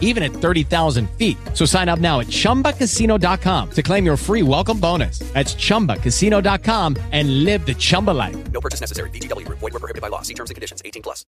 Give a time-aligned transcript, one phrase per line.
[0.00, 1.36] even at 30,000 feet.
[1.52, 5.18] So sign up now at chumbacasino.com to claim your free welcome bonus.
[5.34, 8.36] That's chumbacasino.com and live the Chumba life.
[8.52, 9.10] No purchase necessary.
[9.10, 9.58] VGW Group.
[9.58, 10.22] Void were prohibited by law.
[10.22, 10.80] See terms and conditions.
[10.84, 11.26] 18 plus.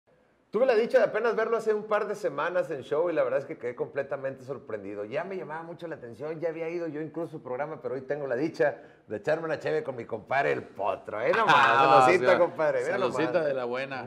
[0.50, 3.22] Tuve la dicha de apenas verlo hace un par de semanas en show y la
[3.22, 5.04] verdad es que quedé completamente sorprendido.
[5.04, 8.00] Ya me llamaba mucho la atención, ya había ido yo incluso su programa, pero hoy
[8.00, 11.20] tengo la dicha de echarme una cheve con mi compadre el potro.
[11.20, 11.32] ¿Eh?
[11.36, 12.82] Nomás, Ah, saludcita, compadre.
[12.86, 14.06] Saludcita de la buena.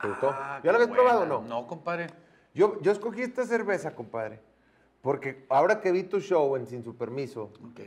[0.00, 0.30] ¿Te gustó?
[0.30, 1.42] Ah, ¿Ya lo habías probado o no?
[1.42, 2.08] No, compadre.
[2.54, 4.40] Yo, yo escogí esta cerveza, compadre,
[5.02, 7.80] porque ahora que vi tu show en Sin Su Permiso, Ok.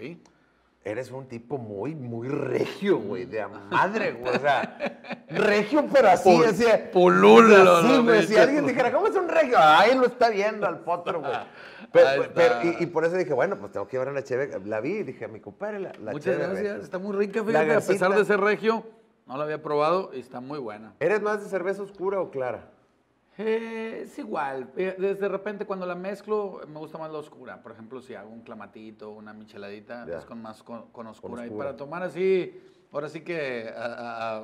[0.84, 4.36] eres un tipo muy, muy regio, güey, de a madre, güey.
[4.36, 6.66] O sea, regio, pero así, Pol- así.
[6.94, 8.26] polulo, Así, lo güey.
[8.28, 9.58] Si alguien dijera, ¿cómo es un regio?
[9.60, 11.32] Ahí lo está viendo al potro, güey.
[11.92, 12.64] Pero- Ahí pero- está.
[12.66, 14.52] y, y por eso dije, bueno, pues tengo que llevar una cheve.
[14.66, 16.72] La vi y dije, a mi compadre, la, la Muchas cheve, gracias.
[16.74, 16.84] güey.
[16.84, 17.72] Está muy rica, fíjate.
[17.74, 18.10] A pesar gansita.
[18.18, 18.84] de ser regio,
[19.32, 20.94] no la había probado y está muy buena.
[21.00, 22.70] ¿Eres más de cerveza oscura o clara?
[23.38, 24.70] Eh, es igual.
[24.76, 27.64] eh, Desde repente cuando la mezclo me gusta más la oscura.
[27.64, 30.18] Por ejemplo, si hago un clamatito, una micheladita, Ya.
[30.20, 31.44] es con más con, con oscura.
[31.44, 31.66] Y oscura.
[31.68, 32.60] para tomar así,
[32.92, 34.44] ahora sí que, a- a- a-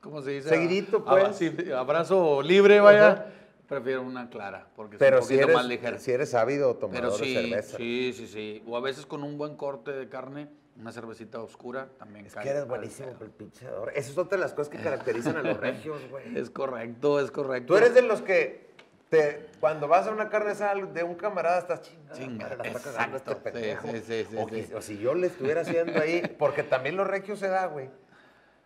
[0.00, 0.48] ¿cómo se dice?
[0.48, 1.36] Seguidito, A- pues.
[1.36, 3.12] sí, abrazo libre, vaya.
[3.12, 3.26] Ajá.
[3.68, 5.98] Prefiero una clara, porque Pero es un si poquito eres, más ligera.
[5.98, 7.76] si eres ávido tomador Pero sí, de cerveza.
[7.76, 8.62] sí, sí, sí.
[8.66, 10.48] O a veces con un buen corte de carne,
[10.82, 13.92] una cervecita oscura también Es cae que eres buenísimo con el pinchador.
[13.94, 16.36] Esa es otra de las cosas que caracterizan a los regios, güey.
[16.36, 17.72] Es correcto, es correcto.
[17.72, 18.70] Tú eres de los que
[19.08, 22.14] te, cuando vas a una carne asada de un camarada estás chingada.
[22.18, 23.30] Chinga, madre, la está cagando este.
[23.32, 23.88] Sí, pendejo.
[23.88, 27.06] sí, sí, sí, o, que- o si yo le estuviera haciendo ahí, porque también los
[27.06, 27.88] regios se da, güey.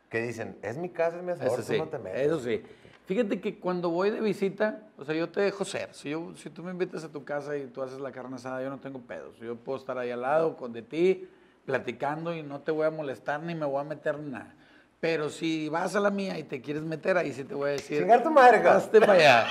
[0.09, 2.27] Que dicen, es mi casa, es mi asador, Eso tú no te metes.
[2.27, 2.62] eso sí.
[3.06, 5.93] Fíjate que cuando voy de visita, o sea, yo te dejo ser.
[5.94, 8.62] Si, yo, si tú me invitas a tu casa y tú haces la carne asada,
[8.62, 9.37] yo no tengo pedos.
[9.38, 11.28] Yo puedo estar ahí al lado con de ti,
[11.66, 14.54] platicando y no te voy a molestar ni me voy a meter nada.
[15.00, 17.72] Pero si vas a la mía y te quieres meter, ahí sí te voy a
[17.72, 17.99] decir.
[17.99, 18.66] Chingar tu madre.
[18.66, 19.47] Hazte para allá.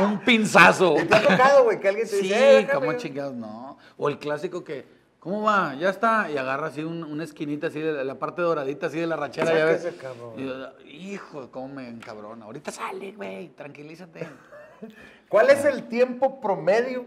[0.00, 0.94] Un pinzazo.
[1.02, 2.98] ¿Y te ha tocado, güey, que alguien te Sí, dice, eh, como déjame?
[2.98, 3.76] chingados, no.
[3.96, 4.86] O el clásico que,
[5.18, 5.74] ¿cómo va?
[5.74, 6.30] Ya está.
[6.30, 9.16] Y agarra así un- una esquinita así de la, la parte doradita así de la
[9.16, 9.52] rachera.
[9.52, 9.88] ya ves.
[10.36, 10.54] Y yo,
[10.86, 12.44] hijo, cómo me encabrona.
[12.44, 14.28] Ahorita sale, güey, tranquilízate.
[15.28, 17.04] ¿Cuál es el tiempo promedio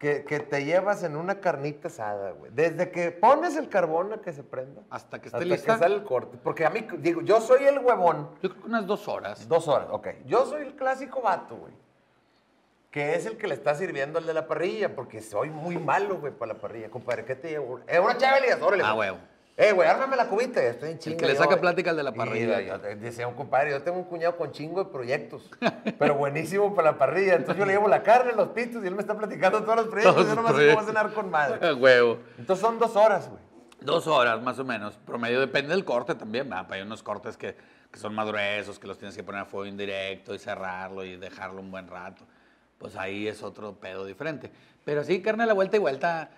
[0.00, 2.50] que, que te llevas en una carnita asada, güey?
[2.54, 4.80] Desde que pones el carbón a que se prenda.
[4.88, 5.74] Hasta que esté hasta lista.
[5.74, 6.38] que sale el corte.
[6.42, 8.30] Porque a mí, digo, yo soy el huevón.
[8.42, 9.46] Yo creo que unas dos horas.
[9.46, 10.08] Dos horas, ok.
[10.24, 11.74] Yo soy el clásico vato, güey.
[12.90, 16.18] Que es el que le está sirviendo al de la parrilla, porque soy muy malo,
[16.18, 16.88] güey, para la parrilla.
[16.88, 17.80] Compadre, ¿qué te llevo?
[17.86, 18.82] Eh, una Elías, órale.
[18.84, 19.18] Ah, huevo.
[19.56, 20.62] Eh, güey, ármame la cubita.
[20.62, 21.16] Estoy en chinga.
[21.18, 21.60] que le saca güey.
[21.60, 22.60] plática al de la Y, parrilla.
[22.62, 25.50] yo, decía un compadre, yo tengo un cuñado con chingo de proyectos,
[25.98, 27.34] pero buenísimo para la parrilla.
[27.34, 29.86] Entonces yo le llevo la carne, los pitos, y él me está platicando todos los
[29.88, 30.14] proyectos.
[30.14, 31.74] Todos yo nomás sé cómo cenar con madre.
[31.74, 32.18] Huevo.
[32.38, 33.42] Entonces son dos horas, güey.
[33.82, 34.96] Dos horas más o menos.
[35.06, 36.70] Promedio depende del corte también, ¿verdad?
[36.72, 37.56] Hay unos cortes que,
[37.90, 41.16] que son más gruesos, que los tienes que poner a fuego indirecto y cerrarlo y
[41.16, 42.24] dejarlo un buen rato.
[42.78, 44.50] Pues ahí es otro pedo diferente.
[44.84, 46.30] Pero sí, carne a la vuelta y vuelta.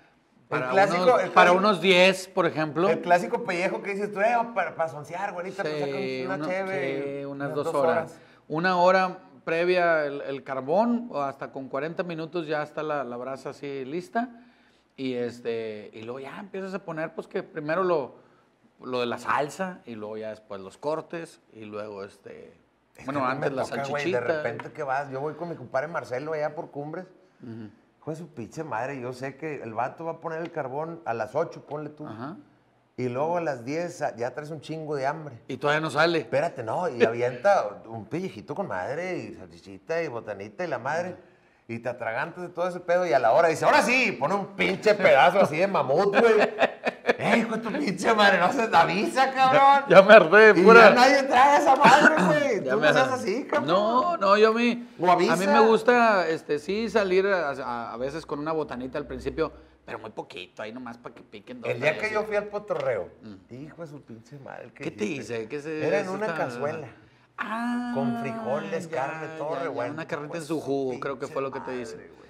[0.53, 2.89] Para, clásico- unos, el para clásico- unos 10, por ejemplo.
[2.89, 6.47] El clásico pellejo que dices tú, eh, para, para soncear, güerita, pues Sí, una uno-
[6.47, 7.19] cheve.
[7.21, 8.19] sí, unas dos, horas.
[8.49, 13.17] Una hora previa el, el carbón, o hasta con 40 minutos ya está la, la
[13.17, 14.29] brasa así lista.
[14.97, 18.15] Y, este, y luego ya empiezas a poner, pues que primero lo,
[18.85, 22.53] lo de la salsa, y luego ya después los cortes, y luego este.
[22.95, 24.21] Es bueno, antes me la toca, salchichita.
[24.21, 27.07] de repente que vas, yo voy con mi compadre Marcelo allá por Cumbres.
[27.43, 27.71] Hijo
[28.11, 31.15] de su pinche madre, yo sé que el vato va a poner el carbón a
[31.15, 32.07] las 8, ponle tú.
[32.07, 32.37] Ajá.
[32.97, 35.41] Y luego a las 10 a- ya traes un chingo de hambre.
[35.49, 36.19] Y todavía no sale.
[36.19, 41.17] Espérate, no, y avienta un pellejito con madre y salchichita y botanita y la madre.
[41.69, 44.35] Y te atragantas de todo ese pedo y a la hora dice, ahora sí, pone
[44.35, 46.35] un pinche pedazo así de mamut, güey.
[47.33, 48.39] ¡Ey, hijo de tu pinche madre!
[48.39, 49.85] No se te avisa, cabrón.
[49.89, 52.65] Ya me harté, y ya nadie trae esa madre, güey.
[52.65, 53.67] Ya Tú me no seas así, cabrón.
[53.69, 54.89] No, no, yo a mí.
[55.09, 59.07] A mí me gusta, este, sí, salir a, a- a veces con una botanita al
[59.07, 59.53] principio,
[59.85, 61.71] pero muy poquito, ahí nomás para que piquen dos.
[61.71, 63.09] El día que yo fui al potorreo,
[63.51, 64.69] hijo de su pinche madre.
[64.69, 64.75] Mm.
[64.75, 65.49] ¿Qué te hice?
[65.49, 66.89] ¿Qué se- Era en una está- cazuela.
[67.39, 69.95] Ah, Con frijoles, carne, todo revuelto.
[69.95, 71.97] Una carnita en su jugo, creo que fue lo que te madre, hice.
[71.97, 72.23] güey.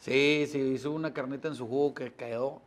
[0.00, 2.60] Sí, sí, hizo una carnita en su jugo que quedó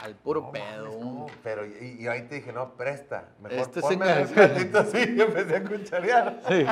[0.00, 0.98] al puro No pedo.
[1.00, 1.32] mames.
[1.42, 3.24] Pero y, y ahí te dije, no, presta.
[3.42, 6.40] Mejor Este ponme se el platito así y empecé a cucharear.
[6.48, 6.66] Sí,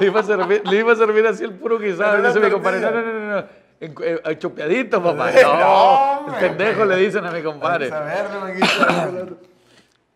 [0.00, 2.22] le iba a servir, le iba a servir así el puro guisado.
[2.22, 3.46] Dice mi compadre, no, no, no, no,
[3.80, 5.30] en- eh, chopeadito, papá.
[5.32, 6.40] No, No, güey.
[6.40, 7.88] Pendejo le dicen a mi compadre.
[7.88, 9.38] saberlo, manguito.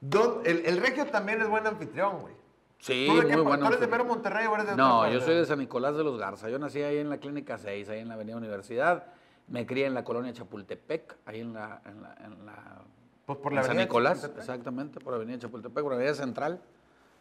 [0.00, 2.34] ¿Dónde- El, el regio también es buen anfitrión, güey.
[2.81, 3.60] Sí, ¿Tú de qué muy par- bueno.
[3.62, 6.02] ¿Tú eres de mero Monterrey o eres de No, yo soy de San Nicolás de
[6.02, 6.49] los Garza.
[6.50, 9.04] Yo nací ahí en la Clínica 6, ahí en la Avenida Universidad.
[9.49, 12.83] Me crié en la colonia Chapultepec, ahí en la, en la, en la-
[13.27, 14.41] Pues por en la San avenida Nicolás, Chapultepec.
[14.41, 16.61] exactamente, por la Avenida Chapultepec, por la Avenida Central.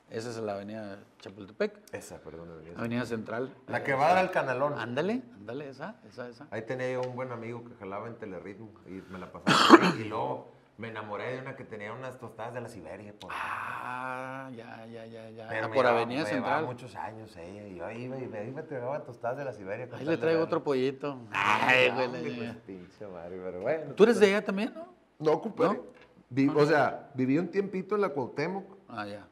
[0.10, 2.52] Esa es la Avenida Chapultepec, Esa, perdón.
[2.52, 2.78] avenida.
[2.78, 3.54] Avenida Central.
[3.68, 4.78] La que va a dar al canalón.
[4.78, 6.48] Ándale, ándale, esa, esa, esa.
[6.52, 9.96] Ahí tenía yo un buen amigo que jalaba en Telerritmo y me la pasaba.
[9.98, 13.14] y luego me enamoré de una que tenía unas tostadas de la Siberia.
[13.18, 15.48] Por, Ah, ya, ya, ya, ya.
[15.48, 16.66] pero Ah, por llevaba- Avenida me llevaba Central.
[16.66, 17.68] muchos años ella.
[17.68, 19.88] Y yo iba y me iba te llevaba tostadas de la Siberia.
[19.94, 21.20] Ahí le traigo otro pollito.
[21.32, 23.94] Ay, güey, pues, pinche madre, pero bueno.
[23.94, 24.88] ¿Tú eres de allá también, no?
[25.20, 25.78] No, compadre.
[25.78, 25.84] ¿No?
[26.30, 29.28] Vi- o sea, viví un tiempito en la Cuauhtémoc Ah, ya.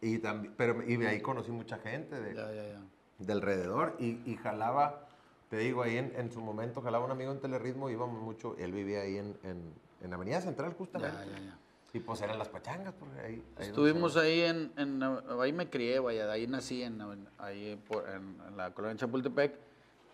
[0.00, 2.80] y, también, pero, y de ahí conocí mucha gente de, Ya, ya, ya.
[3.18, 5.06] de alrededor y, y jalaba,
[5.48, 8.72] te digo, ahí en, en su momento jalaba un amigo en Telerritmo, íbamos mucho, él
[8.72, 9.72] vivía ahí en, en,
[10.04, 11.16] en Avenida Central justamente.
[11.26, 11.58] Ya, ya, ya.
[11.92, 13.42] Y pues eran las pachangas, porque ahí...
[13.56, 15.00] ahí Estuvimos ahí en, en-
[15.40, 17.00] ahí me crié, vaya, de ahí nací en,
[17.38, 19.54] ahí por- en, en la colonia Chapultepec.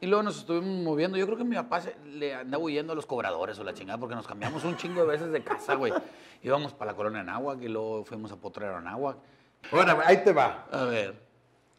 [0.03, 1.17] Y luego nos estuvimos moviendo.
[1.19, 3.99] Yo creo que mi papá se- le andaba huyendo a los cobradores o la chingada,
[3.99, 5.93] porque nos cambiamos un chingo de veces de casa, güey.
[6.43, 9.17] Íbamos para la colonia Anáhuac y luego fuimos a Potrero Anáhuac.
[9.71, 10.67] Bueno, ahí te va.
[10.71, 11.15] A ver.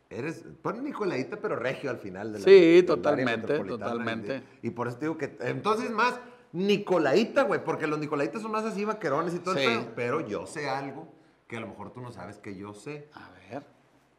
[0.09, 4.43] Eres, pon Nicoladita, pero regio al final de la Sí, área totalmente, totalmente.
[4.61, 6.19] Y, y por eso te digo que, entonces más
[6.53, 9.63] Nicoladita, güey, porque los Nicolaitas son más así vaquerones y todo Sí.
[9.63, 9.91] el pedo.
[9.95, 11.07] Pero yo sé algo
[11.47, 13.09] que a lo mejor tú no sabes que yo sé.
[13.13, 13.63] A ver.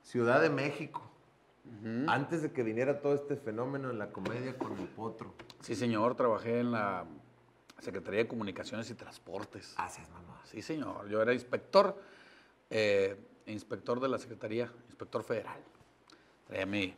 [0.02, 1.02] Ciudad de México.
[2.08, 5.32] Antes de que viniera todo este fenómeno en la comedia con el potro.
[5.60, 7.04] Sí, señor, trabajé en la
[7.78, 9.74] Secretaría de Comunicaciones y Transportes.
[9.76, 10.40] Haces, mamá.
[10.44, 11.08] Sí, señor.
[11.08, 11.96] Yo era inspector,
[12.68, 15.60] eh, inspector de la Secretaría, inspector federal.
[16.46, 16.94] Traía mi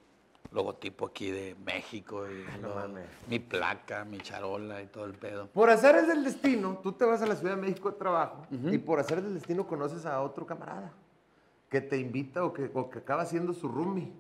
[0.51, 3.07] logotipo aquí de México y no lo- mames.
[3.29, 5.47] mi placa, mi charola y todo el pedo.
[5.49, 8.79] Por hacer del destino, tú te vas a la Ciudad de México de trabajo y
[8.79, 10.93] por hacer del destino conoces a otro camarada
[11.69, 14.13] que te invita o que, o que acaba siendo su roomie.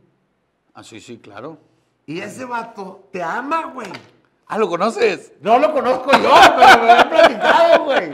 [0.72, 1.58] Ah, sí, sí, claro.
[2.06, 3.92] Y ese vato te ama, güey.
[4.46, 5.32] Ah, ¿lo conoces?
[5.40, 8.12] No lo conozco yo, pero me lo han platicado, güey.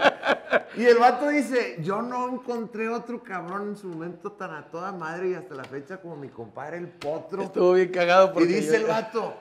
[0.77, 4.93] Y el vato dice, yo no encontré otro cabrón en su momento tan a toda
[4.93, 7.43] madre y hasta la fecha como mi compadre el potro.
[7.43, 9.35] Estuvo bien cagado y porque dice yo- el vato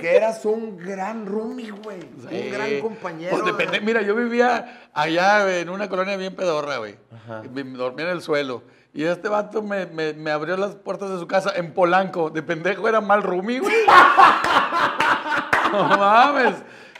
[0.00, 2.00] que eras un gran roomie, güey.
[2.00, 2.42] Sí.
[2.46, 3.30] Un gran compañero.
[3.32, 6.96] Pues depende- mira, yo vivía allá en una colonia bien pedorra, güey.
[7.44, 8.62] Y me- me Dormía en el suelo.
[8.92, 12.30] Y este vato me, me- me abrió las puertas de su casa en Polanco.
[12.30, 13.72] De pendejo era mal roomie, güey.
[15.88, 16.54] no mames.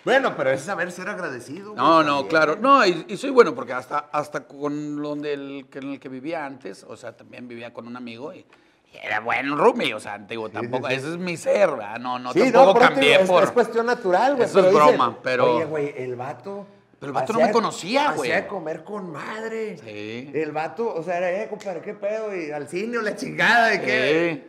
[0.05, 1.73] Bueno, pero es saber ser agradecido.
[1.73, 2.29] güey, No, no, también.
[2.29, 2.57] claro.
[2.61, 6.09] No, y, y soy bueno porque hasta, hasta con donde el, que en el que
[6.09, 10.01] vivía antes, o sea, también vivía con un amigo y, y era buen roomie, o
[10.01, 10.95] sea, digo, tampoco, sí.
[10.95, 11.99] ese es mi ser, ¿verdad?
[11.99, 13.43] No, no, Sí, tampoco te cambié es, por...
[13.45, 14.49] es cuestión natural, güey.
[14.49, 16.67] Eso es pero broma, pero- Oye, güey, el vato.
[16.99, 18.31] Pero el vato no me conocía, güey.
[18.31, 19.79] Hacía comer con madre.
[19.79, 20.31] Sí.
[20.35, 23.69] El vato, o sea, era, eh, compadre, qué pedo, y al cine o la chingada,
[23.69, 24.49] de qué.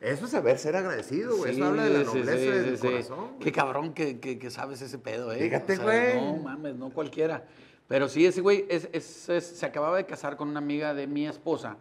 [0.00, 1.52] Eso es saber ser agradecido, güey.
[1.52, 3.28] Eso habla de la sí, nobleza sí, del corazón.
[3.38, 5.38] Qué cabrón que, que- que sabes ese pedo, ¿eh?
[5.40, 6.14] Fíjate, güey.
[6.14, 7.44] No mames, no cualquiera.
[7.86, 11.06] Pero sí, ese güey es- es- es- se acababa de casar con una amiga de
[11.06, 11.76] mi esposa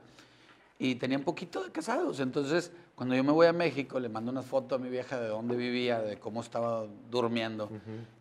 [0.78, 2.20] y tenían poquito de casados.
[2.20, 5.28] Entonces, cuando yo me voy a México, le mando unas fotos a mi vieja de
[5.30, 7.70] dónde vivía, de cómo estaba durmiendo.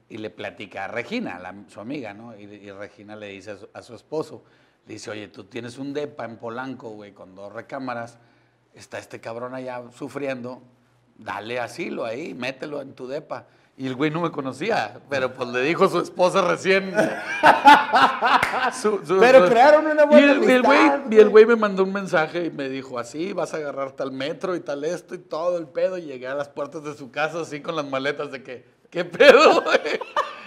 [0.08, 2.38] Y le platica a Regina, la- su amiga, ¿no?
[2.38, 4.44] Y, y Regina le dice a su, a su esposo,
[4.86, 8.19] le dice, oye, tú tienes un depa en Polanco, güey, con dos recámaras.
[8.75, 10.63] Está este cabrón allá sufriendo.
[11.17, 13.46] Dale asilo ahí, mételo en tu depa.
[13.77, 16.93] Y el güey no me conocía, pero pues le dijo su esposa recién.
[18.81, 21.29] Su- su- Pero su- crearon una y buena el, y el güey, amistad, y el
[21.29, 21.44] güey.
[21.44, 24.60] güey me mandó un mensaje y me dijo, así vas a agarrar tal metro y
[24.60, 25.96] tal esto y todo el pedo.
[25.98, 29.05] Y llegué a las puertas de su casa así con las maletas de que, ¿qué
[29.05, 29.63] pedo?
[29.63, 29.79] güey?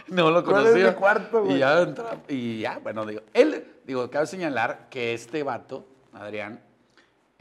[0.07, 0.95] No lo ¿Cuál es conocía.
[0.95, 1.55] cuarto, güey?
[1.55, 6.61] y ya entra- y ya, bueno, digo, él, digo, cabe señalar que este vato, Adrián,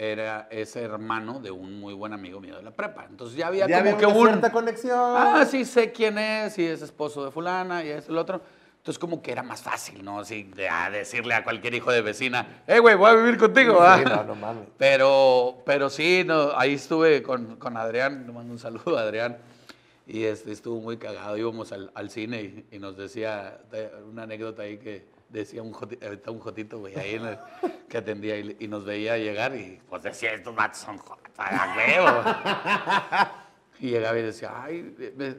[0.02, 3.04] era ese hermano de un muy buen amigo mío de la prepa.
[3.10, 4.26] Entonces ya había Ya como había que una un...
[4.28, 4.98] cierta conexión.
[4.98, 8.40] Ah, sí, sé quién es, y es esposo de fulana, y es el otro.
[8.78, 10.20] Entonces como que era más fácil, ¿no?
[10.20, 13.74] Así de ah, decirle a cualquier hijo de vecina, eh, güey, voy a vivir contigo,
[13.74, 14.02] Sí, ¿ah?".
[14.16, 14.64] no, no mames.
[14.78, 19.36] Pero, pero sí, no, ahí estuve con, con Adrián, le mando un saludo a Adrián,
[20.06, 24.22] y este, estuvo muy cagado, íbamos al, al cine y, y nos decía de- una
[24.22, 27.38] anécdota ahí que decía un, joti- ahorita un jotito, güey, ahí en el-
[27.88, 31.74] que atendía y, y nos veía llegar y pues decía, estos vatos son jotos, a
[31.76, 32.22] huevo.
[33.82, 34.94] Y llegaba y decía, ay,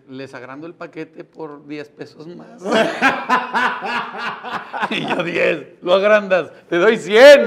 [0.10, 2.60] les agrando el paquete por 10 pesos más.
[4.90, 7.40] y yo, 10, lo agrandas, te doy 100.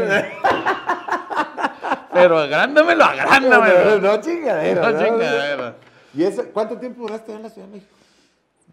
[2.13, 3.99] Pero agrándamelo, No, agrándamelo.
[4.01, 4.91] no, chingadera.
[4.93, 5.75] No chingadera.
[6.15, 7.93] ¿Y ese, cuánto tiempo duraste en la Ciudad de México?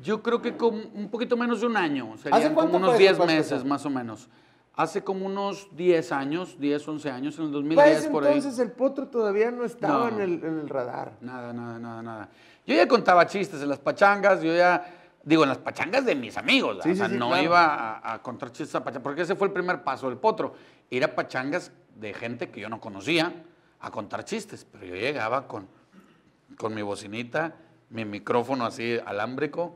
[0.02, 3.00] Yo creo que con un poquito menos de un año, serían cuánto como unos fue
[3.00, 3.36] 10 eso, Pastor?
[3.38, 4.30] meses más o menos.
[4.76, 8.38] Hace como unos 10 años, 10, 11 años, en el Para 2010 ese por ahí.
[8.38, 10.16] entonces el potro todavía no estaba No.
[10.16, 11.14] en, el, en el radar.
[11.22, 12.30] Nada, nada, nada, nada.
[12.66, 14.86] Yo ya contaba chistes en las pachangas, yo ya,
[15.24, 16.78] digo, en las pachangas de mis amigos.
[16.84, 17.44] Sí, o sea, sí, sí, no claro.
[17.44, 17.66] iba
[18.00, 20.54] a, a contar chistes a pachangas, porque ese fue el primer paso del potro,
[20.90, 23.44] ir a pachangas de gente que yo no conocía
[23.82, 25.68] a contar chistes, pero yo llegaba con,
[26.58, 27.56] con mi bocinita,
[27.90, 29.76] mi micrófono así alámbrico,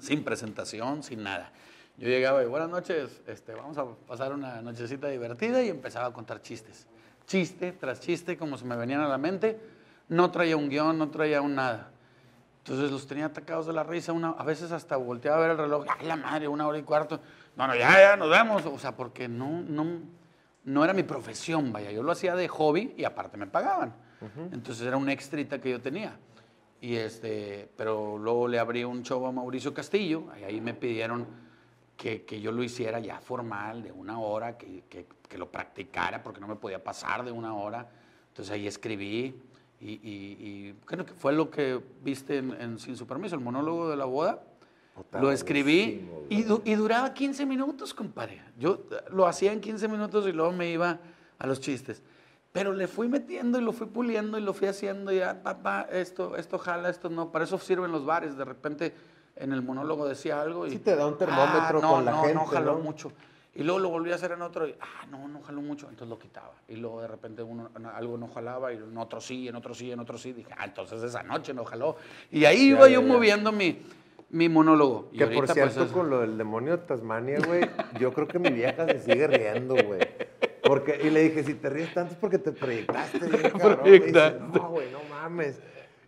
[0.00, 1.52] sin presentación, sin nada.
[1.98, 6.12] Yo llegaba y buenas noches, este, vamos a pasar una nochecita divertida y empezaba a
[6.12, 6.86] contar chistes.
[7.26, 9.58] Chiste tras chiste, como se me venían a la mente.
[10.08, 11.90] No traía un guion, no traía un nada.
[12.58, 15.58] Entonces los tenía atacados de la risa, una, a veces hasta volteaba a ver el
[15.58, 17.20] reloj, ¡ay la madre, una hora y cuarto!
[17.56, 18.66] No, no, ya, ya, nos vemos.
[18.66, 20.00] O sea, porque no, no,
[20.64, 21.90] no era mi profesión, vaya.
[21.92, 23.94] Yo lo hacía de hobby y aparte me pagaban.
[24.52, 26.18] Entonces era un extrita que yo tenía.
[26.86, 31.26] Y este, pero luego le abrí un show a Mauricio Castillo, y ahí me pidieron
[31.96, 36.22] que, que yo lo hiciera ya formal, de una hora, que, que- que lo practicara,
[36.22, 37.88] porque no me podía pasar de una hora.
[38.28, 39.34] Entonces ahí escribí,
[39.80, 39.98] y, y-
[40.38, 43.96] y creo que fue lo que viste en, en Sin Su Permiso, el monólogo de
[43.96, 44.44] la boda.
[44.94, 48.40] Puta, Lo escribí y, du- y duraba 15 minutos, compadre.
[48.60, 51.00] Yo lo hacía en 15 minutos y luego me iba
[51.36, 52.00] a los chistes.
[52.56, 55.86] Pero le fui metiendo y lo fui puliendo y lo fui haciendo y ya, papá,
[55.92, 57.30] esto, esto jala, esto no.
[57.30, 58.36] Para eso sirven los bares.
[58.36, 58.94] De repente
[59.36, 60.70] en el monólogo decía algo y...
[60.70, 62.78] Sí te da un termómetro "Ah, no, con la no, gente, no jaló ¿no?
[62.80, 63.12] mucho.
[63.54, 65.86] Y luego lo volví a hacer en otro y, ah, no, no jaló mucho.
[65.88, 66.52] Entonces lo quitaba.
[66.68, 69.90] Y luego de repente uno, algo no jalaba y en otro sí, en otro sí,
[69.92, 70.32] en otro sí.
[70.34, 71.96] Dije, ah, entonces esa noche no jaló.
[72.30, 73.06] Y ahí iba ya, yo ya.
[73.06, 73.82] moviendo mi,
[74.30, 75.08] mi monólogo.
[75.12, 77.62] Y Que por ahorita, pues, cierto, es- con lo del demonio de Tasmania, güey,
[77.98, 80.00] yo creo que mi vieja se sigue riendo, güey.
[80.66, 83.80] Porque, y le dije, si te ríes tanto es porque te proyectaste, bien, cabrón.
[83.84, 85.58] Me dice, no, güey, no mames.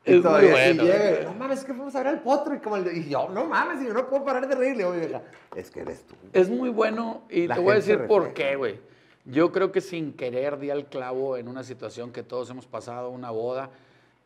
[0.05, 0.83] Es Y muy todavía bueno.
[0.85, 2.55] llega, no mames, es que fuimos a ver al potro.
[2.55, 4.73] Y, como el y yo, no mames, y yo no puedo parar de reír.
[4.77, 5.23] Le digo, vieja,
[5.55, 6.15] es que eres tú.
[6.33, 8.81] Es muy bueno y La te voy a decir por qué, güey.
[9.27, 13.11] Yo creo que sin querer di al clavo en una situación que todos hemos pasado,
[13.11, 13.69] una boda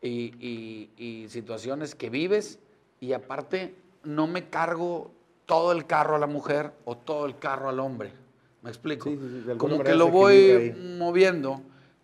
[0.01, 2.59] y, y- y situaciones que vives
[3.01, 3.75] y aparte
[4.05, 5.11] no me cargo
[5.45, 8.13] todo el carro a la mujer o todo el carro al hombre.
[8.63, 9.09] ¿Me explico?
[9.09, 11.61] Sí, sí, sí, de alguna Como que lo voy moviendo.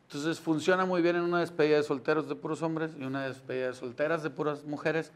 [0.07, 3.67] Entonces funciona muy bien en una despedida de solteros de puros hombres y una despedida
[3.67, 5.11] de solteras de puras mujeres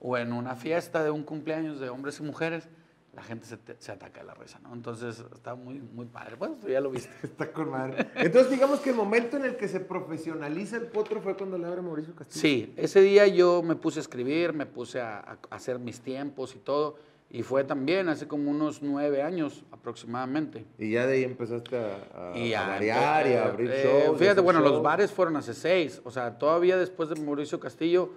[0.00, 2.68] o en una fiesta de un cumpleaños de hombres y mujeres.
[3.14, 4.72] La gente se, te- se ataca de la risa, ¿no?
[4.74, 6.36] Entonces está muy, muy padre.
[6.36, 7.10] Bueno, tú ya lo viste.
[7.22, 8.08] Está con madre.
[8.14, 11.66] Entonces, digamos que el momento en el que se profesionaliza el potro fue cuando le
[11.66, 12.40] abre Mauricio Castillo.
[12.40, 16.54] Sí, ese día yo me puse a escribir, me puse a, a hacer mis tiempos
[16.54, 16.98] y todo.
[17.28, 20.64] Y fue también hace como unos nueve años aproximadamente.
[20.78, 24.18] Y ya de ahí empezaste a, a, Y a variar y a abrir eh, shows.
[24.18, 26.00] Fíjate, bueno, los bares fueron hace seis.
[26.04, 28.12] O sea, todavía después de Mauricio Castillo,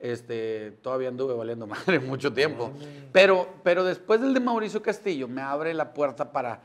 [0.00, 2.72] este, todavía anduve valiendo madre mucho tiempo.
[3.12, 6.60] Pero, pero después del de Mauricio Castillo me abre la puerta para,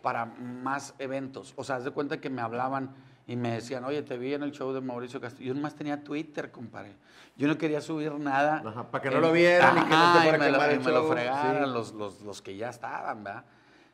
[0.00, 1.52] para más eventos.
[1.56, 2.94] O sea, haz de cuenta que me hablaban
[3.30, 5.46] y me decían, oye, te vi en el show de Mauricio Castillo.
[5.50, 6.96] Yo nomás tenía Twitter, compadre.
[7.36, 8.60] Yo no quería subir nada.
[8.66, 10.90] Ajá, para que no lo vieran y que no te fuera me lo, y me
[10.90, 11.70] lo show, fregaran sí.
[11.70, 13.44] los, los, los que ya estaban, ¿verdad?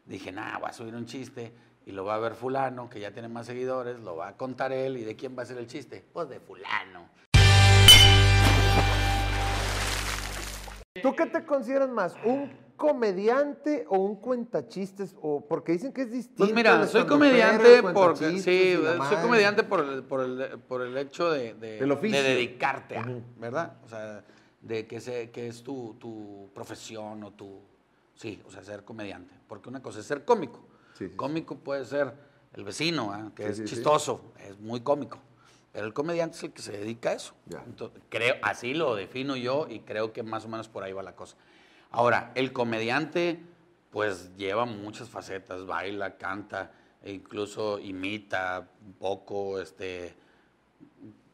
[0.06, 1.52] Dije, nah, voy a subir un chiste
[1.84, 4.72] y lo va a ver fulano, que ya tiene más seguidores, lo va a contar
[4.72, 4.96] él.
[4.96, 6.02] ¿Y de quién va a ser el chiste?
[6.14, 7.10] Pues de fulano.
[11.02, 12.16] ¿Tú qué te consideras más?
[12.24, 15.14] ¿Un comediante o un cuentachistes?
[15.21, 16.45] O, porque dicen que es distinto.
[16.45, 18.76] Pues mira, soy comediante porque sí,
[19.09, 23.06] soy comediante por el, por el, por el hecho de, de, de dedicarte a.
[23.38, 23.78] ¿verdad?
[23.85, 24.25] O sea,
[24.61, 27.61] de que, se, que es tu, tu profesión o tu...
[28.14, 29.35] Sí, o sea, ser comediante.
[29.47, 30.61] Porque una cosa es ser cómico.
[30.95, 32.12] Sí, cómico puede ser
[32.54, 33.30] el vecino, ¿ah?
[33.35, 35.18] que Sí, es chistoso, es muy cómico.
[35.73, 37.35] Pero el comediante es el que se dedica a eso.
[37.66, 41.02] Entonces, creo, así lo defino yo y creo que más o menos por ahí va
[41.02, 41.37] la cosa.
[41.96, 43.40] Ahora, el comediante,
[43.88, 46.70] pues lleva muchas facetas, baila, canta,
[47.02, 50.14] e incluso imita un poco, este,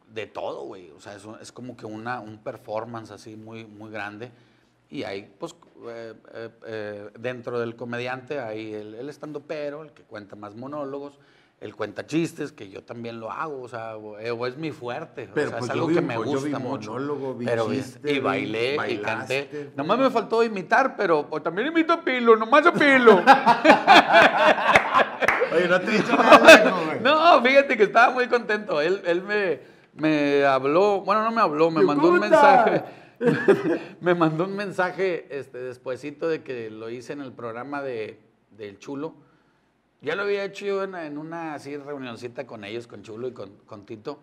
[0.06, 0.92] de todo, güey.
[0.92, 4.30] O sea, es, es como que una, un performance así muy, muy grande.
[4.88, 5.56] Y hay, pues,
[5.88, 11.18] eh, eh, eh, dentro del comediante hay el, el pero, el que cuenta más monólogos,
[11.62, 14.72] el cuenta chistes, que yo también lo hago, o sea, o, eh, o es mi
[14.72, 15.28] fuerte.
[15.32, 16.90] Pero, o sea, pues, es yo algo vi que me yo vi gusta mucho.
[16.90, 19.48] monólogo, vi pero, chiste, y bailé y bailaste, canté.
[19.50, 19.70] güey.
[19.76, 23.12] Nomás me faltó imitar, pero pues, también imito a Pilo, nomás a Pilo.
[25.54, 27.00] Oye, no te he dicho nada, güey.
[27.00, 28.80] No, fíjate que estaba muy contento.
[28.80, 29.60] Él, él me,
[29.94, 32.82] me habló, bueno, no me habló, me ¡Qué mandó un mensaje.
[34.00, 38.18] me mandó un mensaje este, despuesito de que lo hice en el programa de,
[38.50, 39.14] del Chulo.
[40.02, 43.32] Ya lo había hecho yo en, en una así reunioncita con ellos, con Chulo y
[43.32, 44.20] con, con Tito.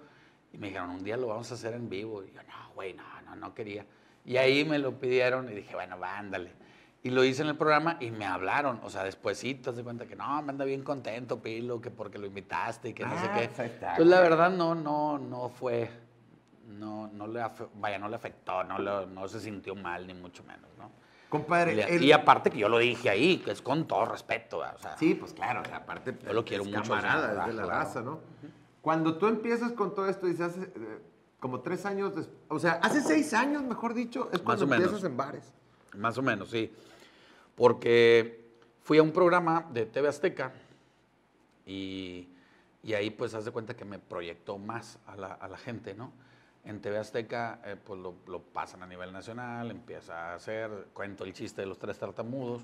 [0.51, 2.23] Y me dijeron, un día lo vamos a hacer en vivo.
[2.23, 3.85] Y yo, no, güey, no, no, no quería.
[4.25, 6.51] Y ahí me lo pidieron y dije, bueno, va, ándale.
[7.01, 10.05] Y lo hice en el programa y me hablaron, o sea, despuésito, te das cuenta
[10.05, 13.27] que no, me anda bien contento, Pilo, que porque lo invitaste y que no sé
[13.29, 13.47] Ah, qué.
[13.47, 15.89] pues está, Entonces, la verdad, no, no, no fue,
[16.67, 17.41] no, no le,
[17.75, 20.91] vaya, no le afectó, no, no se sintió mal, ni mucho menos, ¿no?
[21.29, 24.59] Compadre, Y, el- y aparte que yo lo dije ahí, que es con todo respeto,
[24.59, 24.75] ¿verdad?
[24.75, 27.65] o sea, Sí, pues claro, aparte Yo lo quiero es mucho, camarada, es de la
[27.67, 28.19] raza, ¿no?
[28.81, 30.99] Cuando tú empiezas con todo esto, dices, hace eh,
[31.39, 34.85] como tres años, des- o sea, hace seis años, mejor dicho, es cuando menos.
[34.87, 35.53] empiezas en bares.
[35.95, 36.73] Más o menos, sí.
[37.55, 38.45] Porque
[38.83, 40.51] fui a un programa de TV Azteca
[41.65, 42.27] y,
[42.83, 45.93] y ahí pues haz de cuenta que me proyectó más a la, a la gente,
[45.93, 46.11] ¿no?
[46.63, 51.23] En TV Azteca eh, pues lo, lo pasan a nivel nacional, empieza a hacer, cuento
[51.23, 52.63] el chiste de los tres tartamudos,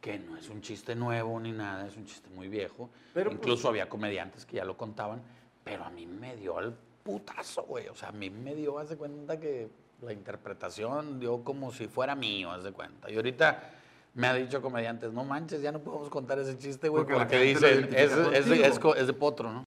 [0.00, 2.90] que no es un chiste nuevo ni nada, es un chiste muy viejo.
[3.14, 5.22] Pero, pues, Incluso había comediantes que ya lo contaban,
[5.62, 6.72] pero a mí me dio el
[7.02, 7.88] putazo, güey.
[7.88, 9.68] O sea, a mí me dio, haz de cuenta que
[10.00, 13.10] la interpretación dio como si fuera mío, haz de cuenta.
[13.10, 13.70] Y ahorita
[14.14, 17.38] me ha dicho comediantes, no manches, ya no podemos contar ese chiste, güey, Porque porque,
[17.38, 18.94] dicen, es, es, contigo".
[18.94, 19.64] es es de potro, ¿no?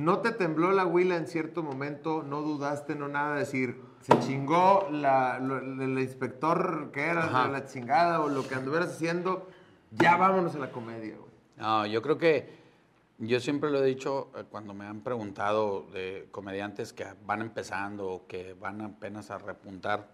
[0.00, 2.22] ¿No te tembló la huila en cierto momento?
[2.22, 3.36] ¿No dudaste, no nada?
[3.36, 7.46] Decir, se chingó la, lo- el inspector que era Ajá.
[7.46, 9.46] de la chingada o lo que anduvieras haciendo,
[9.90, 11.30] ya vámonos a la comedia, güey.
[11.58, 12.48] No, yo creo que
[13.18, 18.08] yo siempre lo he dicho eh, cuando me han preguntado de comediantes que van empezando
[18.08, 20.08] o que van apenas a repuntar,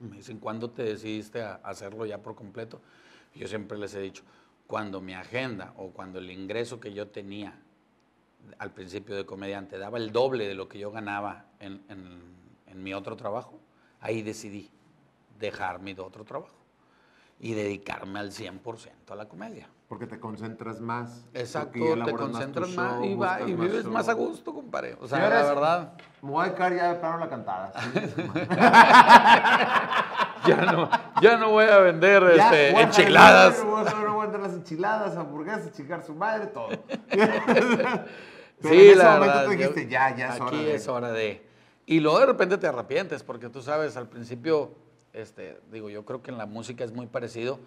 [0.00, 2.80] me dicen, ¿cuándo te decidiste a hacerlo ya por completo?
[3.36, 4.24] Yo siempre les he dicho,
[4.66, 7.56] cuando mi agenda o cuando el ingreso que yo tenía
[8.58, 12.82] al principio de comediante daba el doble de lo que yo ganaba en, en- en
[12.82, 13.58] mi otro trabajo,
[14.00, 14.70] ahí decidí
[15.38, 16.54] dejar mi otro trabajo
[17.40, 19.68] y dedicarme al 100% a la comedia.
[19.88, 21.24] Porque te concentras más.
[21.32, 23.92] Exacto, te concentras más, show, y, va- y vives show.
[23.92, 24.96] más a gusto, compadre.
[25.00, 27.72] O sea, la verdad, Me voy a dedicar ya de plano la cantada.
[30.48, 30.90] ya no,
[31.22, 33.64] ya no voy a vender Ya, este, voy a enchiladas.
[33.64, 36.68] Voy a dejar- voy a vender las enchiladas, hamburguesas, chingar su madre, todo.
[38.60, 40.74] Pero Sí, en ese la momento verdad, tú dijiste, yo- ya, ya es hora de...
[40.74, 41.46] es hora de.
[41.86, 44.72] Y luego de repente te arrepientes, porque tú sabes, al principio,
[45.12, 47.58] este, digo, yo creo que en la música es muy parecido.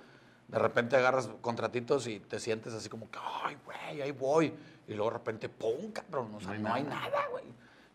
[0.48, 4.54] De repente agarras contratitos y te sientes así como que, ay, güey, ahí voy.
[4.88, 6.36] Y luego de repente, ¡pum, cabrón!
[6.36, 7.46] O sea, no hay nada, güey.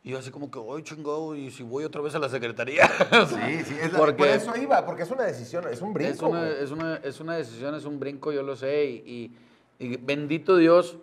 [0.07, 2.89] Y yo así como que, ay, chingado, y si voy otra vez a la secretaría.
[3.29, 6.13] Sí, sí, es la- Porque- por eso iba, porque es una decisión, es un brinco,
[6.13, 8.85] Es una, es, una, es una decisión, es un brinco, yo lo sé.
[8.87, 9.37] Y,
[9.81, 10.97] y- y bendito Dios,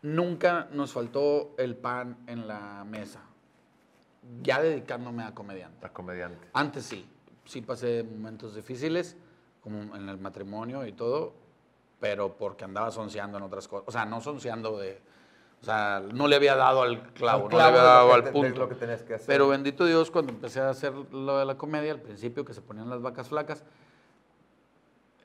[0.00, 3.20] nunca nos faltó el pan en la mesa.
[4.42, 5.76] Ya dedicándome a comediante.
[5.82, 6.48] La comediante.
[6.54, 7.06] Antes sí,
[7.44, 9.18] sí pasé momentos difíciles,
[9.60, 11.34] como en el matrimonio y todo,
[12.00, 13.86] pero porque andaba sonceando en otras cosas.
[13.86, 14.98] O sea, no sonceando de...
[15.62, 18.24] O sea, no le había dado al clavo, Al no le clavo había dado al
[18.24, 18.58] punto.
[18.60, 19.26] lo que tenías que hacer.
[19.26, 22.60] Pero bendito Dios, cuando empecé a hacer lo de la comedia, al principio que se
[22.62, 23.64] ponían las vacas flacas,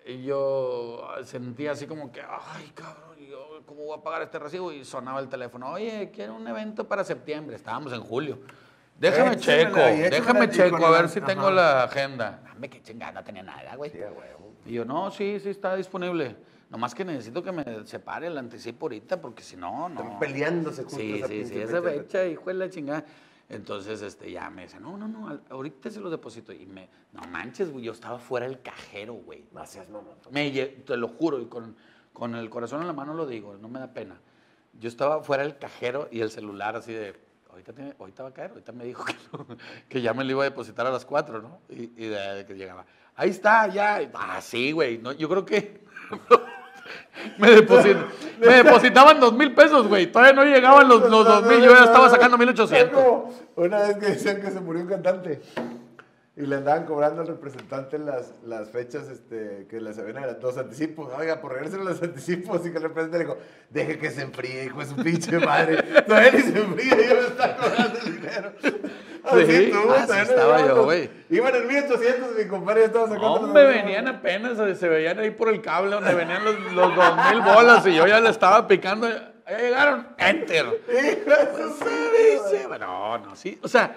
[0.05, 3.11] y yo sentía así como que, ay, cabrón,
[3.65, 4.71] ¿cómo voy a pagar este recibo?
[4.71, 7.55] Y sonaba el teléfono, oye, quiero un evento para septiembre.
[7.55, 8.39] Estábamos en julio.
[8.97, 11.27] Déjame checo, déjame checo, a ver si ajá.
[11.27, 12.41] tengo la agenda.
[12.45, 13.91] Dame que chingada, no tenía nada, güey.
[13.91, 13.99] Sí.
[14.65, 16.35] Y yo, no, sí, sí está disponible.
[16.71, 20.01] Nomás que necesito que me separe el anticipo ahorita, porque si no, no.
[20.01, 22.25] Están peleándose justo Sí, sí, sí, esa fecha.
[22.25, 23.05] hijo de la chingada.
[23.49, 26.53] Entonces, este, ya me dice, no, no, no, ahorita se los deposito.
[26.53, 29.43] Y me, no manches, güey, yo estaba fuera del cajero, güey.
[30.31, 31.75] Me, lle- te lo juro, y con,
[32.13, 34.17] con el corazón en la mano lo digo, no me da pena.
[34.79, 37.13] Yo estaba fuera del cajero y el celular así de,
[37.49, 39.45] ahorita, tiene- ahorita va a caer, ahorita me dijo que, no,
[39.89, 41.59] que ya me lo iba a depositar a las 4, ¿no?
[41.67, 42.85] Y, y de, de que llegaba,
[43.17, 44.09] ahí está, ya.
[44.13, 45.83] Ah, sí, güey, no, yo creo que...
[47.37, 48.05] me, deposit-
[48.39, 50.11] me depositaban dos mil pesos, güey.
[50.11, 53.01] Todavía no llegaban los, los dos mil, yo ya estaba sacando mil ochocientos.
[53.55, 55.41] Una vez que decían que se murió un cantante
[56.37, 60.57] y le andaban cobrando al representante las, las fechas este, que les habían adelantado, los
[60.57, 61.11] anticipos.
[61.17, 62.65] Oiga, por regresen los anticipos.
[62.65, 63.37] Y que el representante le dijo,
[63.69, 65.83] deje que se enfríe, hijo de su pinche madre.
[66.03, 68.51] Todavía ni se enfría y ya me está cobrando el dinero.
[69.23, 71.09] Así Sí, estuvo, así no estaba yo, güey.
[71.29, 75.31] Iban en 1800 y mi compadre estaba sacando Hombre, venían apenas, se- se veían ahí
[75.31, 78.67] por el cable donde venían los, los dos mil bolas y yo ya le estaba
[78.67, 79.07] picando.
[79.09, 80.65] Ya llegaron, enter.
[80.87, 83.59] Dice, No, no, sí.
[83.61, 83.95] O sea,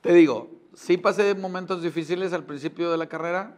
[0.00, 3.56] te digo, sí pasé momentos difíciles al principio de la carrera,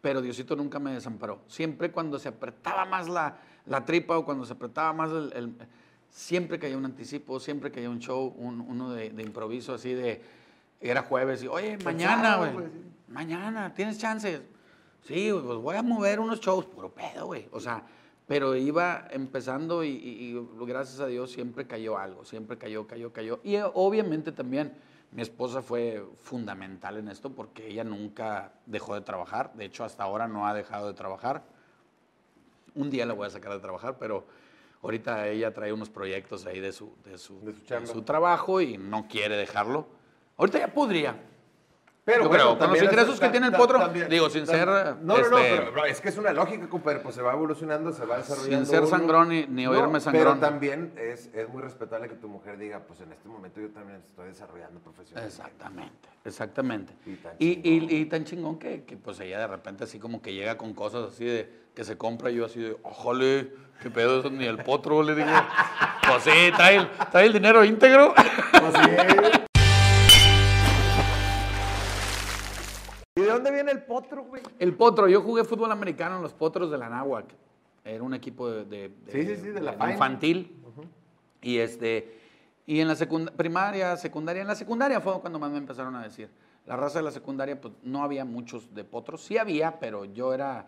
[0.00, 1.40] pero Diosito nunca me desamparó.
[1.46, 5.54] Siempre cuando se apretaba más la, la tripa o cuando se apretaba más el, el-
[6.12, 9.74] Siempre que había un anticipo, siempre que había un show, un- uno de, de improviso
[9.74, 10.20] así de...
[10.80, 12.52] Era jueves y, oye, mañana, güey.
[12.52, 12.66] pues.
[13.08, 14.40] Mañana, ¿tienes chances?
[15.02, 17.48] Sí, pues voy a mover unos shows, puro pedo, güey.
[17.52, 17.82] O sea,
[18.26, 23.12] pero iba empezando y, y- y gracias a Dios siempre cayó algo, siempre cayó, cayó,
[23.12, 23.40] cayó.
[23.42, 24.72] Y eh, obviamente también
[25.12, 29.52] Mi esposa fue fundamental en esto porque ella nunca dejó de trabajar.
[29.54, 31.42] De hecho, hasta ahora no ha dejado de trabajar.
[32.76, 34.24] Un día la voy a sacar de trabajar, pero
[34.84, 38.60] ahorita ella trae unos proyectos ahí de su, de su, De su de su trabajo
[38.60, 39.88] y no quiere dejarlo.
[40.40, 41.14] Ahorita ya podría.
[42.02, 44.66] Pero bueno, creo, con los es- ingresos que tiene el potro, también- digo, sin ser,
[44.66, 47.34] No, no, no, este- pero, pero es que es una lógica, compadre, pues se va
[47.34, 48.64] evolucionando, se va desarrollando.
[48.64, 48.88] ser uno.
[48.88, 50.38] sangrón ni- ni oírme No, sangrón.
[50.38, 53.68] Pero también es, es muy respetable que tu mujer diga, pues en este momento yo
[53.68, 55.36] también estoy desarrollando profesionalmente.
[55.36, 56.92] Exactamente, exactamente.
[57.04, 57.90] Y tan Y, y- chingón.
[57.96, 61.12] y tan chingón que, que, pues ella de repente así como que llega con cosas
[61.12, 64.56] así de que se compra y yo así de, ojole, qué pedo eso, ni el
[64.64, 65.28] potro, le digo.
[66.10, 68.14] Pues sí, trae el, trae el dinero íntegro.
[68.14, 69.40] Pues sí.
[73.60, 74.42] ¿Y de dónde viene el potro, güey?
[74.58, 77.26] El potro, yo jugué fútbol americano en los potros de la Náhuac.
[77.84, 79.92] Era un equipo de, de- de- Sí, sí, sí, de la de Fine.
[79.92, 80.56] infantil.
[81.42, 82.18] Y este
[82.66, 86.02] y en la secund- primaria, secundaria, en la secundaria fue cuando más me empezaron a
[86.02, 86.28] decir.
[86.66, 89.22] La raza de la secundaria, pues no había muchos de potros.
[89.22, 90.66] Sí había, pero yo era,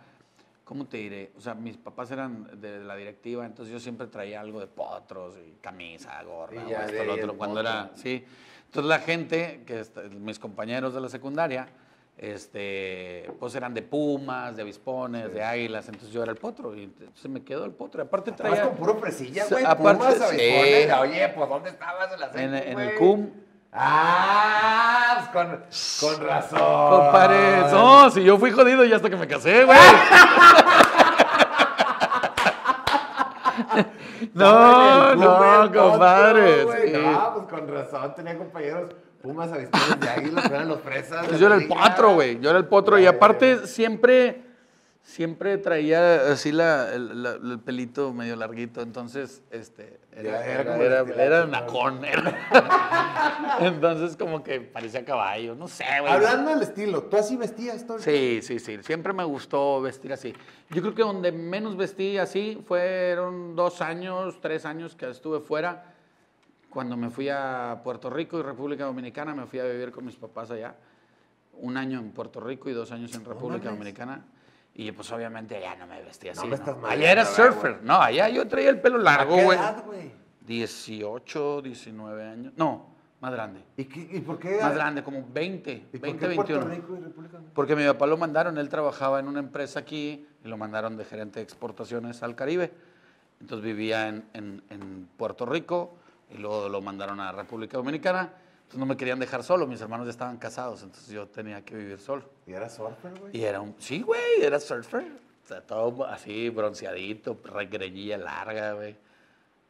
[0.64, 1.30] ¿cómo te diré?
[1.36, 5.34] O sea, mis papás eran de la directiva, entonces yo siempre traía algo de potros
[5.46, 8.24] y camisa, gorra, Y o ya esto, lo otro, cuando era, sí.
[8.64, 9.84] Entonces la gente, que
[10.18, 11.68] mis compañeros de la secundaria,
[12.18, 16.84] este, pues eran de pumas, de avispones, de águilas, entonces yo era el potro y
[16.84, 18.02] entonces me quedó el potro.
[18.02, 18.68] Aparte Estabas traía...
[18.68, 19.64] con puro fresilla, Sí, güey.
[19.64, 20.24] aparte, Pumas, sí.
[20.24, 20.92] avispones.
[21.00, 22.94] Oye, pues ¿dónde estabas en la En, en el?
[22.98, 23.30] CUM.
[23.74, 26.58] Ah, pues con, con razón.
[26.58, 29.78] Compadre, no, si yo fui jodido ya hasta que me casé, güey.
[34.34, 36.86] No, no, potro, compadre.
[36.86, 36.92] sí.
[36.92, 38.14] No, pues con razón.
[38.14, 38.90] Tenía compañeros
[39.22, 41.26] Pumas, avispones de águilas, eran los fresas.
[41.28, 42.40] Pues yo era el potro, güey.
[42.40, 42.98] Yo era el potro.
[42.98, 44.42] Y aparte, siempre,
[45.02, 48.80] siempre traía así la, el, la- el pelito medio larguito.
[48.82, 52.00] Entonces, este, era, era era, como era, nacón.
[53.60, 55.54] Entonces, como que parecía caballo.
[55.54, 56.12] No sé, güey.
[56.12, 58.78] Hablando del estilo, ¿tú así vestías todo Sí, sí, sí.
[58.82, 60.34] Siempre me gustó vestir así.
[60.70, 65.91] Yo creo que donde menos vestí así fueron dos años, tres años que estuve fuera.
[66.72, 70.16] Cuando me fui a Puerto Rico y República Dominicana, me fui a vivir con mis
[70.16, 70.74] papás allá.
[71.54, 73.68] Un año en Puerto Rico y dos años en República.
[73.70, 74.24] Dominicana.
[74.74, 76.48] Y pues obviamente allá no me vestía así.
[76.48, 76.54] ¿no?
[76.54, 77.80] estás Allá era surfer.
[77.82, 79.58] No, allá yo traía el pelo largo, ¿A qué güey.
[79.58, 80.12] edad, güey?
[80.46, 82.52] 18, 19 años.
[82.56, 82.86] No,
[83.20, 83.62] más grande.
[83.76, 84.58] ¿Y, qué- y por qué?
[84.62, 86.74] Más grande, como 20, ¿Y por 20, qué Puerto 21.
[86.74, 87.54] Rico y República Dominicana?
[87.54, 91.04] Porque mi papá lo mandaron, él trabajaba en una empresa aquí y lo mandaron de
[91.04, 92.72] gerente de exportaciones al Caribe.
[93.42, 95.98] Entonces vivía en, en- en Puerto Rico
[96.34, 98.32] y luego lo mandaron a República Dominicana.
[98.62, 101.74] Entonces no me querían dejar solo, mis hermanos ya estaban casados, entonces yo tenía que
[101.76, 102.24] vivir solo.
[102.46, 103.36] ¿Y era surfer, güey?
[103.36, 105.04] Y era un, sí, güey, era surfer.
[105.44, 108.96] O sea, todo así, bronceadito, regreñilla larga, güey.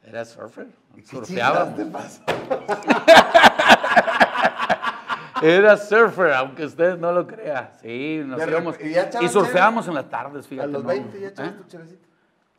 [0.05, 0.67] Era surfer.
[0.97, 2.23] ¿Y qué te pasó?
[5.43, 7.73] Era surfer, aunque usted no lo crea.
[7.83, 8.77] Sí, nos íbamos.
[8.81, 10.69] ¿y Y surfeábamos en las tardes, A fíjate.
[10.69, 10.89] los ¿no?
[10.89, 11.31] 20 ya ¿Eh?
[11.33, 12.12] echabas tu.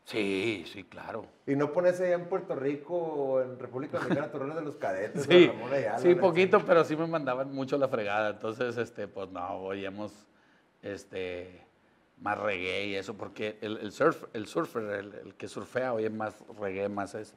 [0.06, 1.26] Sí, sí, claro.
[1.48, 5.26] ¿Y no pones allá en Puerto Rico o en República Dominicana rola de los cadetes?
[5.30, 8.32] Sí, Ramón Ayala, sí, poquito, pero sí me mandaban mucho la fregada.
[8.32, 10.12] Entonces, este, pues no, oíamos
[10.82, 11.66] este,
[12.20, 16.10] más reggae y eso, porque el, el surf, el surfer, el, el que surfea, oye
[16.10, 17.34] más reggae, más es.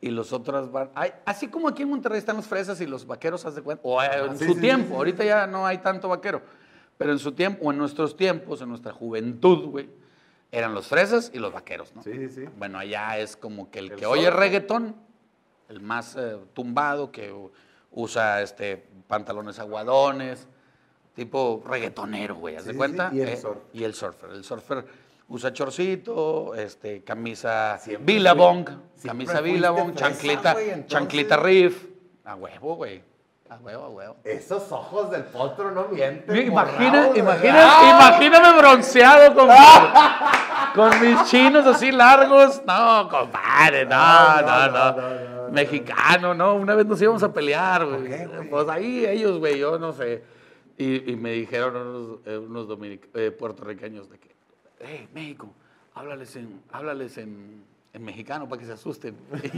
[0.00, 3.06] Y los otros van, ay, así como aquí en Monterrey están los fresas y los
[3.06, 5.46] vaqueros, haz de cuenta, o eh, en sí, su sí, tiempo, sí, sí, ahorita ya
[5.46, 6.42] no hay tanto vaquero,
[6.98, 10.01] pero en su tiempo, o en nuestros tiempos, en nuestra juventud, güey,
[10.52, 12.02] eran los fresas y los vaqueros, ¿no?
[12.02, 12.44] Sí, sí, sí.
[12.58, 14.94] Bueno, allá es como que el, El que oye reggaetón,
[15.68, 17.34] el más eh, tumbado, que
[17.90, 20.46] usa este, pantalones aguadones,
[21.14, 23.10] tipo reggaetonero, güey, ¿haz Sí, de sí, cuenta?
[23.12, 23.62] y el Eh, surfer.
[23.72, 24.30] y el surfer.
[24.30, 24.84] El surfer
[25.28, 28.64] usa chorcito, este, camisa Siempre Billabong,
[29.04, 30.54] camisa Billabong, fresa,
[30.86, 31.86] chanclita riff.
[32.24, 33.02] A huevo, güey.
[33.52, 34.16] A huevo, a huevo.
[34.24, 36.46] Esos ojos del potro no mienten.
[36.46, 37.90] Imagina, imagina, ¿verdad?
[37.90, 39.48] imagíname bronceado con,
[40.74, 42.62] con mis chinos así largos.
[42.66, 44.92] No, compadre, no, No, no, no, no.
[44.96, 46.54] no, no, Mexicano, no.
[46.54, 48.48] Una vez nos íbamos a pelear, güey.
[48.48, 50.24] Pues ahí ellos, güey, yo no sé.
[50.78, 54.34] Y, y me dijeron unos, eh, unos dominic- eh, puertorriqueños de que,
[54.80, 55.52] hey, México,
[55.94, 59.16] háblales en, háblales en, en mexicano para que se asusten.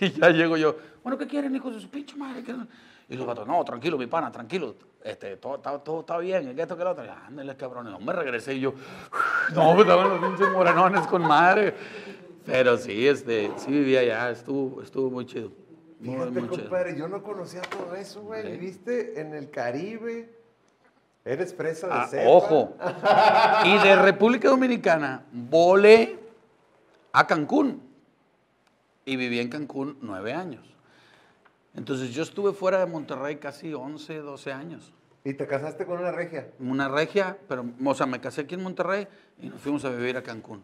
[0.00, 2.42] Y, y ya llego yo, bueno, ¿qué quieren, hijos de su pinche madre?
[2.42, 2.66] ¿Qué no?"
[3.08, 4.74] Y los vatos, no, tranquilo, mi pana, tranquilo.
[5.04, 7.04] Este, todo, todo, todo está bien, que esto, que lo otro.
[7.04, 7.92] Y, Ándale, cabrones.
[7.92, 8.74] No, me regresé y yo,
[9.54, 11.72] no, pues estaban los pinches morenones con madre.
[12.44, 15.52] Pero sí, este, sí vivía allá, estuvo, estuvo muy chido.
[16.02, 16.62] Fíjate, muy chido.
[16.62, 18.42] compadre, yo no conocía todo eso, güey.
[18.42, 18.48] Sí.
[18.50, 20.34] Viviste en el Caribe.
[21.24, 22.28] Eres fresa de Ah, cepa.
[22.28, 22.76] ojo.
[23.66, 26.18] Y de República Dominicana volé
[27.16, 27.82] a Cancún.
[29.04, 30.64] Y viví en Cancún nueve años.
[31.74, 34.92] Entonces yo estuve fuera de Monterrey casi 11, 12 años.
[35.24, 36.48] ¿Y te casaste con una regia?
[36.58, 39.06] Una regia, pero, o sea, me casé aquí en Monterrey
[39.40, 40.62] y nos fuimos a vivir a Cancún.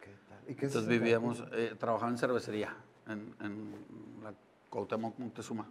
[0.00, 0.38] ¿Qué tal?
[0.48, 2.74] ¿Y qué es Entonces vivíamos, eh, trabajaba en cervecería,
[3.08, 3.74] en, en
[4.22, 4.32] la
[4.70, 5.66] Cuauhtémoc Moctezuma.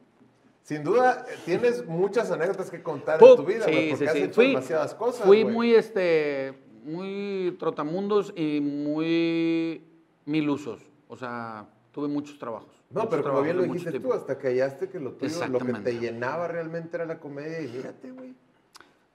[0.63, 4.33] Sin duda, tienes muchas anécdotas que contar Pu- en tu vida, güey, porque has hecho
[4.33, 9.83] Fui, demasiadas cosas, Fui muy, este, muy trotamundos y muy
[10.25, 10.81] milusos.
[11.07, 12.69] O sea, tuve muchos trabajos.
[12.89, 15.59] No, muchos pero como bien lo dijiste tú, hasta que hallaste que lo tuyo, lo
[15.59, 18.33] que te llenaba realmente era la comedia y mírate, güey.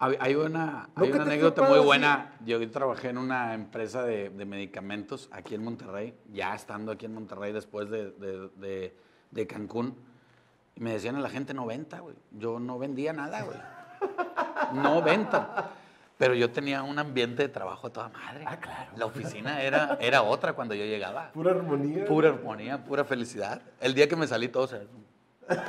[0.02, 2.32] Hay, una, ¿No hay una anécdota muy buena.
[2.46, 7.12] Yo trabajé en una empresa de, de medicamentos aquí en Monterrey, ya estando aquí en
[7.12, 8.94] Monterrey después de, de- de-
[9.30, 9.94] de Cancún.
[10.74, 12.16] Y me decían a la gente 90, güey.
[12.30, 13.58] Yo no vendía nada, güey.
[14.82, 15.72] No venta.
[16.20, 18.44] Pero yo tenía un ambiente de trabajo a toda madre.
[18.46, 18.90] Ah, claro.
[18.94, 21.32] La oficina era, era otra cuando yo llegaba.
[21.32, 22.04] Pura armonía.
[22.04, 23.62] Pura armonía, pura felicidad.
[23.80, 24.80] El día que me salí todo se...
[25.48, 25.64] ¿Nunca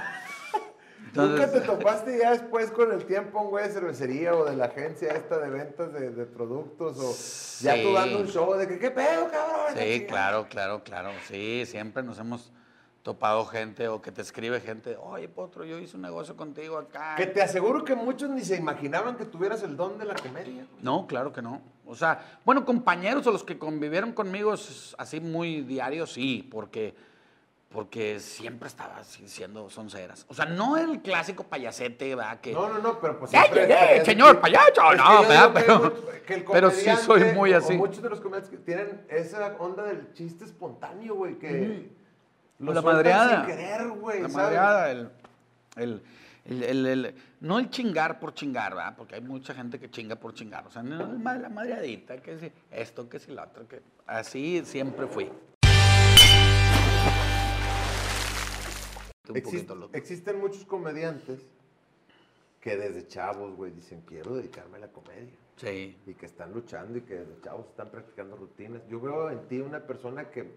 [1.13, 4.65] te Entonces, topaste ya después con el tiempo un güey de cervecería o de la
[4.65, 8.77] agencia esta de ventas de, de productos o ya tú dando un show de que
[8.77, 9.73] qué pedo, cabrón?
[9.73, 10.07] Sí, chingada.
[10.07, 11.11] claro, claro, claro.
[11.29, 12.51] Sí, siempre nos hemos
[13.03, 17.15] topado gente o que te escribe gente, oye, Potro, yo hice un negocio contigo acá.
[17.15, 20.65] Que te aseguro que muchos ni se imaginaban que tuvieras el don de la comedia.
[20.81, 21.61] No, claro que no.
[21.87, 26.93] O sea, bueno, compañeros o los que convivieron conmigo así muy diario, sí, porque,
[27.69, 30.25] porque siempre estaba así siendo sonceras.
[30.29, 32.39] O sea, no el clásico payasete, ¿verdad?
[32.39, 35.51] Que, No, no, no, pero pues ¡Ya llegué, señor que No, yo ¿verdad?
[35.55, 35.91] Pero- mu-
[36.27, 37.73] que el pero sí soy muy así.
[37.73, 41.99] Muchos de los comediantes que tienen esa onda del chiste espontáneo, güey, que
[42.61, 43.45] lo la sueltan madreada.
[43.45, 44.35] sin querer, güey, La ¿sabes?
[44.45, 45.09] madreada, el,
[45.77, 46.01] el,
[46.45, 48.95] el- el- el- no el chingar por chingar, ¿verdad?
[48.97, 50.65] Porque hay mucha gente que chinga por chingar.
[50.67, 55.07] O sea, no, la madreadita, que si esto, que si lo otro, que así siempre
[55.07, 55.29] fui.
[59.29, 59.95] Un Exist- poquito loco.
[59.95, 61.39] existen muchos comediantes
[62.59, 65.31] que desde chavos, güey, dicen, quiero dedicarme a la comedia.
[65.55, 65.97] Sí.
[66.05, 68.81] Y que están luchando y que desde chavos están practicando rutinas.
[68.89, 70.51] Yo veo en ti una persona que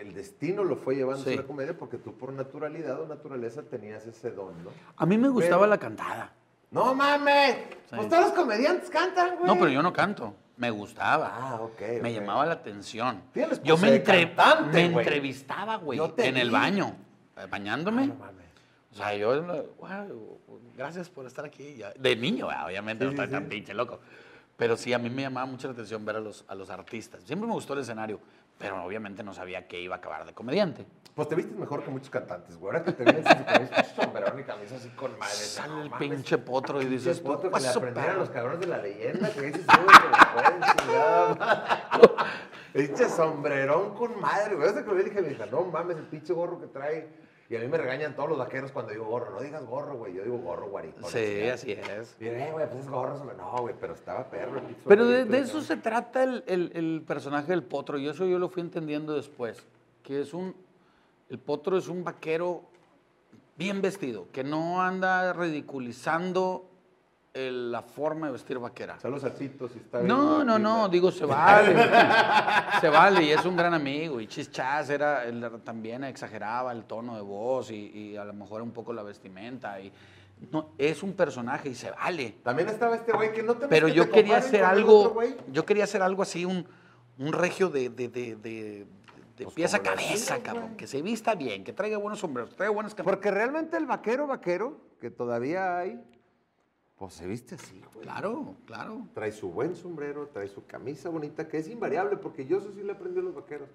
[0.00, 1.32] el destino lo fue llevando Sí.
[1.34, 4.70] a la comedia porque tú por naturalidad o naturaleza tenías ese don, ¿no?
[4.96, 6.32] A mí me gustaba Pero- la cantada.
[6.70, 7.54] ¡No mames!
[7.88, 7.96] Sí.
[7.96, 9.46] Pues todos los comediantes cantan, güey.
[9.46, 10.34] No, pero yo no canto.
[10.56, 11.30] Me gustaba.
[11.32, 12.20] Ah, ok, Me ok.
[12.20, 13.22] llamaba la atención.
[13.32, 15.04] Tienes Yo pose me, entre- cantante, me güey.
[15.06, 16.52] entrevistaba, güey, en el vi.
[16.52, 16.96] baño,
[17.36, 18.02] eh, bañándome.
[18.02, 18.44] Ah, no mames.
[18.92, 19.42] O sea, yo,
[19.78, 20.38] wow,
[20.76, 21.80] gracias por estar aquí.
[21.98, 23.98] De niño, ah, obviamente, no Sí, estoy sí, tan pinche loco.
[24.56, 27.22] Pero sí, a mí me llamaba mucho la atención ver a los, a los artistas.
[27.24, 28.20] Siempre me gustó el escenario,
[28.58, 30.86] pero obviamente no sabía que iba a acabar de comediante.
[31.14, 32.72] Pues te vistes mejor que muchos cantantes, güey.
[32.72, 35.32] Ahora que te vienes con ese sombrerón y camisa así con madre.
[35.34, 38.18] Sale el pinche potro y dices, potro que "Pues, le aprendieron perro".
[38.20, 42.10] los cabrones de la leyenda, que dices tú, que lo pueden.
[42.72, 44.68] Pinche sombrerón con madre, güey.
[44.68, 47.08] Hasta que lo vi dije, me dije, no mames, el pinche gorro que trae.
[47.50, 49.30] Y a mí me regañan todos los vaqueros cuando digo gorro.
[49.32, 50.14] No digas gorro, güey.
[50.14, 51.06] Yo digo gorro, guarito.
[51.08, 52.16] Sí, así es.
[52.18, 53.22] Y eh, güey, pues es gorro.
[53.36, 54.58] No, güey, pero estaba perro.
[54.58, 58.38] el Pero de, eso se trata el, el- el personaje del potro, y eso yo
[58.38, 59.66] lo fui entendiendo después,
[60.02, 60.54] que es un,
[61.28, 62.62] el potro es un vaquero
[63.56, 66.64] bien vestido, que no anda ridiculizando
[67.34, 68.94] el- la forma de vestir vaquera.
[68.96, 71.74] O sea, los salsitos y está bien No, no, no, digo, se vale.
[72.80, 74.20] se vale y es un gran amigo.
[74.20, 78.62] Y Chichas era, él también exageraba el tono de voz y, y a lo mejor
[78.62, 79.80] un poco la vestimenta.
[79.80, 79.92] Y,
[80.50, 82.36] no, es un personaje y se vale.
[82.42, 85.20] También estaba este güey que no te Pero yo quería hacer algo,
[85.50, 86.66] yo quería hacer algo así, un,
[87.18, 88.86] un regio de, de, de,
[89.36, 90.76] Pues pies a cabeza, cabrón.
[90.76, 93.12] Que se vista bien, que traiga buenos sombreros, que traiga buenas camisas.
[93.12, 96.00] Porque realmente el vaquero, vaquero, que todavía hay,
[96.96, 98.04] pues se viste así, güey.
[98.04, 99.06] Claro, claro.
[99.14, 102.82] Trae su buen sombrero, trae su camisa bonita, que es invariable, porque yo eso sí
[102.82, 103.68] le aprendí a los vaqueros.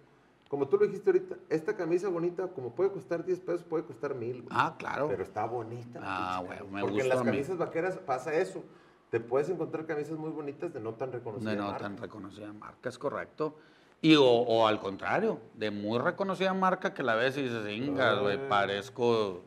[0.50, 4.16] Como tú lo dijiste ahorita, esta camisa bonita, como puede costar 10 pesos, puede costar
[4.16, 4.42] mil.
[4.42, 4.48] güey.
[4.52, 5.08] Ah, claro.
[5.08, 6.00] Pero está bonita.
[6.02, 8.64] Ah, pinche bueno, me Porque en las camisas vaqueras pasa eso.
[9.12, 11.54] Te puedes encontrar camisas muy bonitas de no tan reconocidas.
[11.54, 11.80] De no marca.
[11.80, 13.56] tan reconocida marca, es correcto.
[14.02, 18.20] Y o, o al contrario, de muy reconocida marca que la ves y dices, ingas,
[18.20, 18.50] güey, Ah.
[18.50, 19.42] parezco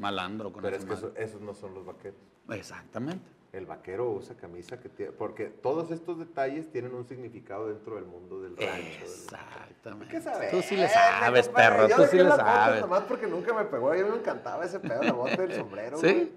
[0.00, 1.24] malandro con Pero es que eso- madre".
[1.24, 2.18] esos no son los vaqueros.
[2.48, 3.24] Exactamente.
[3.52, 8.04] El vaquero usa camisa que tiene, porque todos estos detalles tienen un significado dentro del
[8.04, 8.72] mundo del rancho.
[8.72, 10.14] del- Exactamente.
[10.14, 10.50] ¿Qué sabes?
[10.52, 12.80] Tú sí le sabes, perro, tú sí le sabes.
[12.80, 15.96] Nomás porque nunca me pegó, a mí me encantaba ese pedo, la bota del sombrero,
[15.98, 16.06] ¿Sí?
[16.06, 16.32] güey.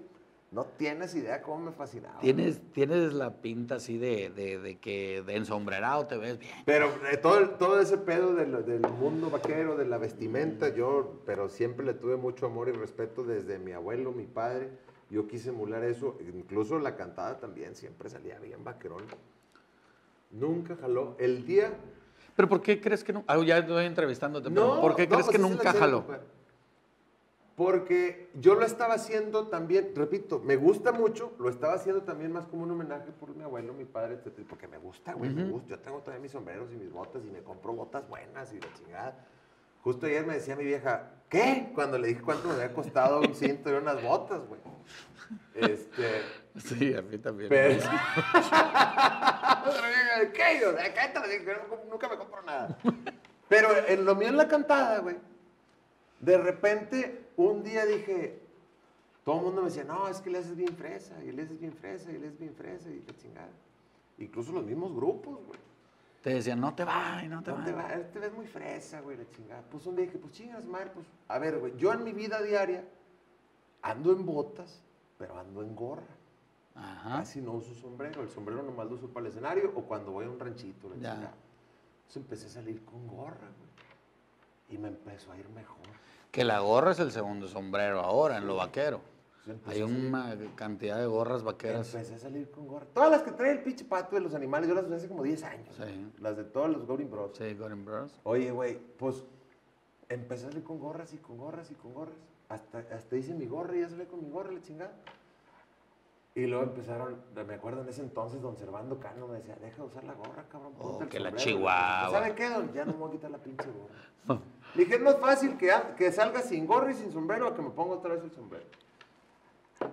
[0.54, 2.20] No tienes idea cómo me fascinaba.
[2.20, 6.52] Tienes, tienes la pinta así de, de, de que de ensombrerado te ves bien.
[6.64, 11.48] Pero eh, todo, todo ese pedo del, del mundo vaquero, de la vestimenta, yo, pero
[11.48, 14.70] siempre le tuve mucho amor y respeto desde mi abuelo, mi padre.
[15.10, 19.02] Yo quise emular eso, incluso la cantada también siempre salía bien vaquerón.
[20.30, 21.16] Nunca jaló.
[21.18, 21.72] El día.
[22.36, 23.24] ¿Pero por qué crees que no?
[23.26, 25.98] Ah, ya estoy entrevistándote, No, ¿por qué no, crees pues que nunca jaló?
[26.02, 26.33] compadre.
[27.56, 32.46] Porque yo lo estaba haciendo también, repito, me gusta mucho, lo estaba haciendo también más
[32.46, 34.44] como un homenaje por mi abuelo, mi padre, etc.
[34.48, 35.68] Porque me gusta, güey, me gusta.
[35.70, 38.72] Yo tengo todavía mis sombreros y mis botas y me compro botas buenas y la
[38.74, 39.24] chingada.
[39.84, 41.70] Justo ayer me decía mi vieja, ¿qué?
[41.74, 44.60] Cuando le dije cuánto me había costado un cinto y unas botas, güey.
[45.54, 46.22] Este,
[46.56, 47.48] Sí, a mí también.
[47.48, 47.82] pero...
[50.32, 50.60] ¿Qué?
[50.60, 52.76] Yo, "Eh, cállate, yo no comp- nunca me compro nada.
[53.48, 55.16] Pero en lo mío en la cantada, güey,
[56.24, 58.40] de repente un día dije,
[59.24, 61.58] todo el mundo me decía, no, es que le haces bien fresa, y le haces
[61.58, 63.50] bien fresa, y le haces bien fresa, y la chingada.
[64.18, 65.58] Incluso los mismos grupos, güey.
[66.22, 67.64] Te decían, no te va, y no te No va.
[67.64, 69.62] te, va- te ves muy fresa, güey, la chingada.
[69.70, 72.40] Pues un día dije, pues chingas, madre, pues, a ver, güey, yo en mi vida
[72.42, 72.84] diaria
[73.82, 74.80] ando en botas,
[75.18, 76.02] pero ando en gorra.
[76.74, 77.18] Ajá.
[77.18, 78.22] Casi no uso sombrero.
[78.22, 80.88] El sombrero nomás lo uso para el escenario o cuando voy a un ranchito.
[80.88, 81.34] La chingada.
[81.98, 83.70] Entonces empecé a salir con gorra, güey.
[84.70, 85.76] Y me empezó a ir mejor.
[86.34, 89.00] Que la gorra es el segundo sombrero ahora en lo vaquero.
[89.66, 91.94] Hay una cantidad de gorras vaqueras.
[91.94, 92.86] Empecé a salir con gorra.
[92.92, 95.22] Todas las que trae el pinche pato de los animales, yo las usé hace como
[95.22, 95.68] 10 años.
[95.76, 96.10] Sí.
[96.18, 97.38] Las de todos los Golden Bros.
[97.38, 98.18] Sí, Gordon Bros.
[98.24, 99.22] Oye, güey, pues
[100.08, 102.16] empecé a salir con gorras y con gorras y con gorras.
[102.48, 104.92] Hasta, hasta hice mi gorra y ya salí con mi gorra, la chingada.
[106.34, 107.16] Y luego empezaron,
[107.46, 110.42] me acuerdo en ese entonces, don Servando Cano me decía, deja de usar la gorra,
[110.50, 110.72] cabrón.
[110.80, 111.36] Oh, que la sombrero".
[111.36, 112.10] chihuahua.
[112.10, 112.72] ¿Sabe qué, don?
[112.72, 114.40] Ya no me voy a quitar la pinche gorra.
[114.74, 117.62] Le dije, es más fácil que, que salga sin gorra y sin sombrero a que
[117.62, 118.66] me ponga otra vez el sombrero.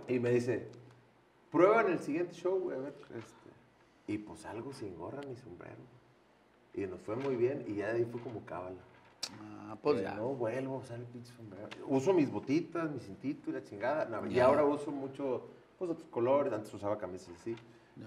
[0.08, 0.68] Y me dice,
[1.52, 2.96] prueba en el siguiente show, güey, a ver.
[3.16, 3.42] Este.
[4.08, 5.82] Y pues salgo sin gorra ni sombrero.
[6.74, 8.80] Y nos fue muy bien y ya de ahí fue como cábala.
[9.42, 10.16] Ah, pues ya.
[10.16, 11.68] No vuelvo a usar el pinche sombrero.
[11.88, 14.06] Uso mis botitas, mi cintito y la chingada.
[14.06, 16.52] No, y ahora uso mucho, pues otros colores.
[16.52, 17.56] Antes usaba camisas así.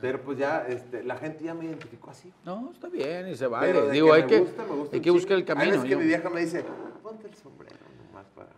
[0.00, 2.33] Pero pues ya, este, la gente ya me identificó así.
[2.44, 3.72] No, está bien y se Pero vale.
[3.83, 5.52] de Digo, que hay me que, gusta, me gusta hay que buscar el chingo.
[5.52, 5.70] Hay camino.
[5.72, 6.64] veces que yo- mi vieja me dice,
[7.02, 7.76] ponte el sombrero
[8.07, 8.48] nomás para...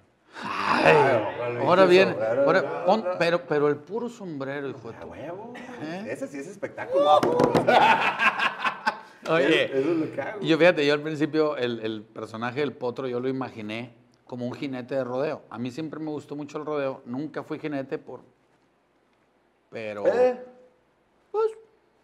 [0.42, 3.10] Ay, ahora bien, sombrero, ahora, no, pon- no.
[3.18, 5.52] pero, pero el puro sombrero, hijo de A tu- huevo.
[5.82, 6.06] ¿Eh?
[6.10, 7.18] Ese sí es espectáculo.
[9.28, 10.40] Oye, Eso es lo que hago.
[10.40, 13.92] yo fíjate, yo al principio el, el personaje del potro yo lo imaginé
[14.24, 15.42] como un jinete de rodeo.
[15.50, 17.02] A mí siempre me gustó mucho el rodeo.
[17.06, 18.20] Nunca fui jinete por...
[19.70, 20.40] Pero, Eh,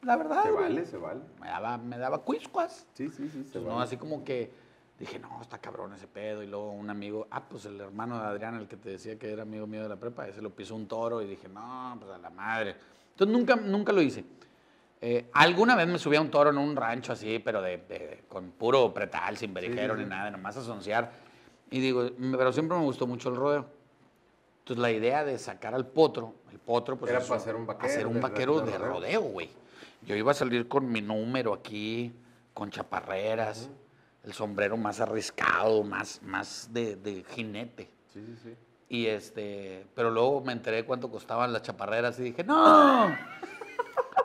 [0.02, 1.20] la verdad, se vale, se vale.
[1.40, 2.86] me daba, me daba cuiscuas.
[2.94, 4.50] Sí, sí, sí, se Pues, no, así como que
[4.98, 6.42] dije, no, está cabrón ese pedo.
[6.42, 9.32] Y luego un amigo, ah, pues el hermano de Adrián, el que te decía que
[9.32, 12.10] era amigo mío de la prepa, ese lo pisó un toro y dije, no, pues
[12.12, 12.76] a la madre.
[13.12, 14.24] Entonces nunca, nunca lo hice.
[15.00, 18.24] Eh, alguna vez me subí a un toro en un rancho así, pero de, de-
[18.28, 21.10] con puro pretal, sin berijero ni nada, nomás a sonciar.
[21.70, 23.66] Y digo, "Mm, pero siempre me gustó mucho el rodeo.
[24.60, 27.86] Entonces la idea de sacar al potro, el potro, pues Era para hacer un vaquero,
[27.92, 29.50] hacer un de- vaquero de de rodeo, güey.
[30.04, 32.12] Yo iba a salir con mi número aquí,
[32.54, 33.70] con chaparreras,
[34.24, 37.88] el sombrero más arriscado, más, más de, de jinete.
[38.12, 38.54] Sí, sí, sí.
[38.88, 43.08] Y este, pero luego me enteré cuánto costaban las chaparreras y dije, no,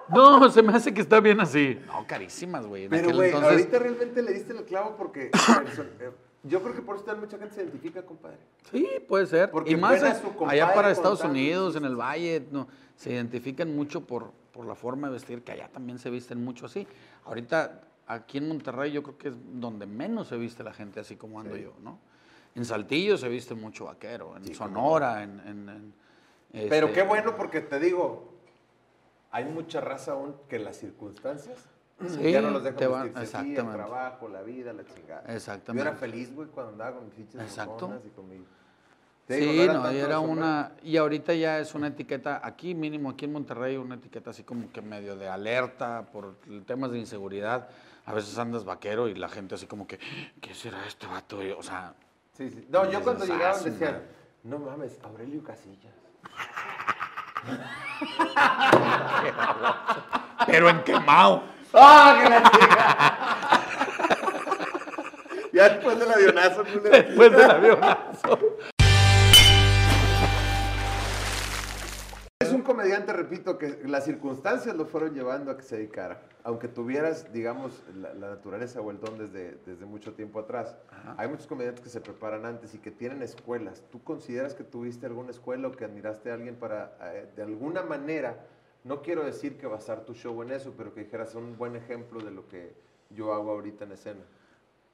[0.09, 1.79] no, se me hace que está bien así.
[1.87, 2.83] No, carísimas, güey.
[2.85, 6.11] En Pero, güey, entonces- ahorita realmente le diste el clavo porque eh,
[6.43, 8.37] yo creo que por eso también mucha gente se identifica, compadre.
[8.71, 9.51] Sí, puede ser.
[9.51, 14.31] Porque y más allá para Estados Unidos, en el Valle, no, se identifican mucho por,
[14.57, 16.87] por la forma de vestir, que allá también se visten mucho así.
[17.25, 21.15] Ahorita, aquí en Monterrey, yo creo que es donde menos se viste la gente así
[21.15, 21.99] como ando yo, ¿no?
[22.55, 25.39] En Saltillo se viste mucho vaquero, en Sonora, en...
[25.41, 28.33] en- en, Pero este, qué bueno porque te digo,
[29.29, 31.59] hay mucha raza aún que las circunstancias
[32.07, 33.77] Sí, ya no los dejan te van- vestirse así, el exactamente.
[33.85, 35.21] trabajo, la vida, la chingada.
[35.33, 35.83] Exactamente.
[35.85, 38.01] Yo era feliz, güey, cuando andaba con mis fichas Exacto.
[38.05, 38.43] y con mi...
[39.27, 43.33] Sí, no, tanto era una, y ahorita ya es una etiqueta, aquí mínimo, aquí en
[43.33, 46.35] Monterrey, una etiqueta así como que medio de alerta por
[46.65, 47.67] temas de inseguridad.
[48.05, 49.99] A veces andas vaquero y la gente así como que,
[50.39, 51.43] ¿qué será este vato?
[51.43, 51.93] Y, O sea,
[52.37, 52.65] Sí, sí.
[52.69, 54.05] No, yo cuando llegaban "Ah, su decían, madre".
[54.43, 55.93] no mames, Aurelio Casillas.
[60.45, 61.43] pero en quemado.
[61.73, 63.07] ¡Ah, que la chica!
[65.53, 66.89] ya después del avionazo, culero.
[66.89, 68.39] Después del avionazo.
[72.67, 76.21] Comediante, repito, que las circunstancias lo fueron llevando a que se dedicara.
[76.43, 80.75] Aunque tuvieras, digamos, la, la naturaleza o el don desde, desde mucho tiempo atrás.
[81.17, 83.81] Hay muchos comediantes que se preparan antes y que tienen escuelas.
[83.89, 87.81] ¿Tú consideras que tuviste alguna escuela o que admiraste a alguien para, eh, de alguna
[87.81, 88.45] manera,
[88.83, 92.19] no quiero decir que basar tu show en eso, pero que dijeras un buen ejemplo
[92.19, 92.73] de lo que
[93.09, 94.21] yo hago ahorita en escena?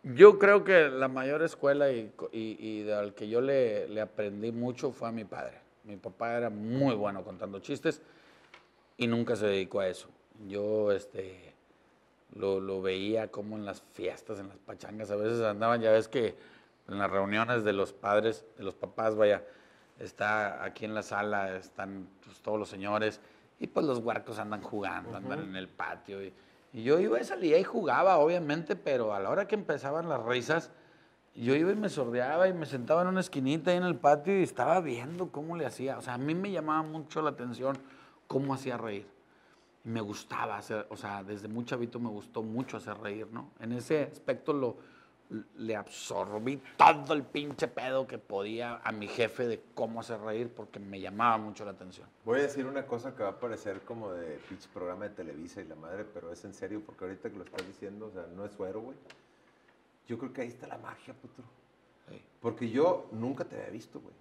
[0.03, 4.51] Yo creo que la mayor escuela y, y, y al que yo le, le aprendí
[4.51, 5.62] mucho fue a mi padre.
[5.83, 8.01] Mi papá era muy bueno contando chistes
[8.97, 10.07] y nunca se dedicó a eso.
[10.47, 11.53] Yo este,
[12.35, 16.07] lo, lo veía como en las fiestas, en las pachangas, a veces andaban, ya ves
[16.07, 16.35] que
[16.87, 19.43] en las reuniones de los padres, de los papás, vaya,
[19.99, 23.19] está aquí en la sala, están pues, todos los señores,
[23.59, 26.21] y pues los huercos andan jugando, andan en el patio.
[26.23, 26.33] Y,
[26.73, 30.23] y yo iba y salía y jugaba, obviamente, pero a la hora que empezaban las
[30.23, 30.71] risas,
[31.35, 34.39] yo iba y me sordeaba y me sentaba en una esquinita ahí en el patio
[34.39, 35.97] y estaba viendo cómo le hacía.
[35.97, 37.77] O sea, a mí me llamaba mucho la atención
[38.27, 39.07] cómo hacía reír.
[39.83, 43.49] Y me gustaba hacer, o sea, desde muy chavito me gustó mucho hacer reír, ¿no?
[43.59, 44.77] En ese aspecto lo,
[45.57, 50.49] le absorbí todo el pinche pedo que podía a mi jefe de cómo hacer reír
[50.49, 52.07] porque me llamaba mucho la atención.
[52.25, 55.61] Voy a decir una cosa que va a parecer como de pinche programa de Televisa
[55.61, 58.25] y la madre, pero es en serio porque ahorita que lo estás diciendo, o sea,
[58.35, 58.97] no es suero, güey.
[60.07, 61.43] Yo creo que ahí está la magia, puto.
[62.09, 62.21] Sí.
[62.41, 64.15] Porque yo nunca te había visto, güey.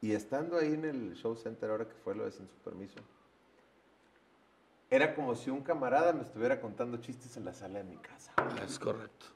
[0.00, 3.00] Y estando ahí en el show center ahora que fue lo de Sin Su Permiso,
[4.90, 8.32] era como si un camarada me estuviera contando chistes en la sala de mi casa.
[8.64, 9.26] Es correcto.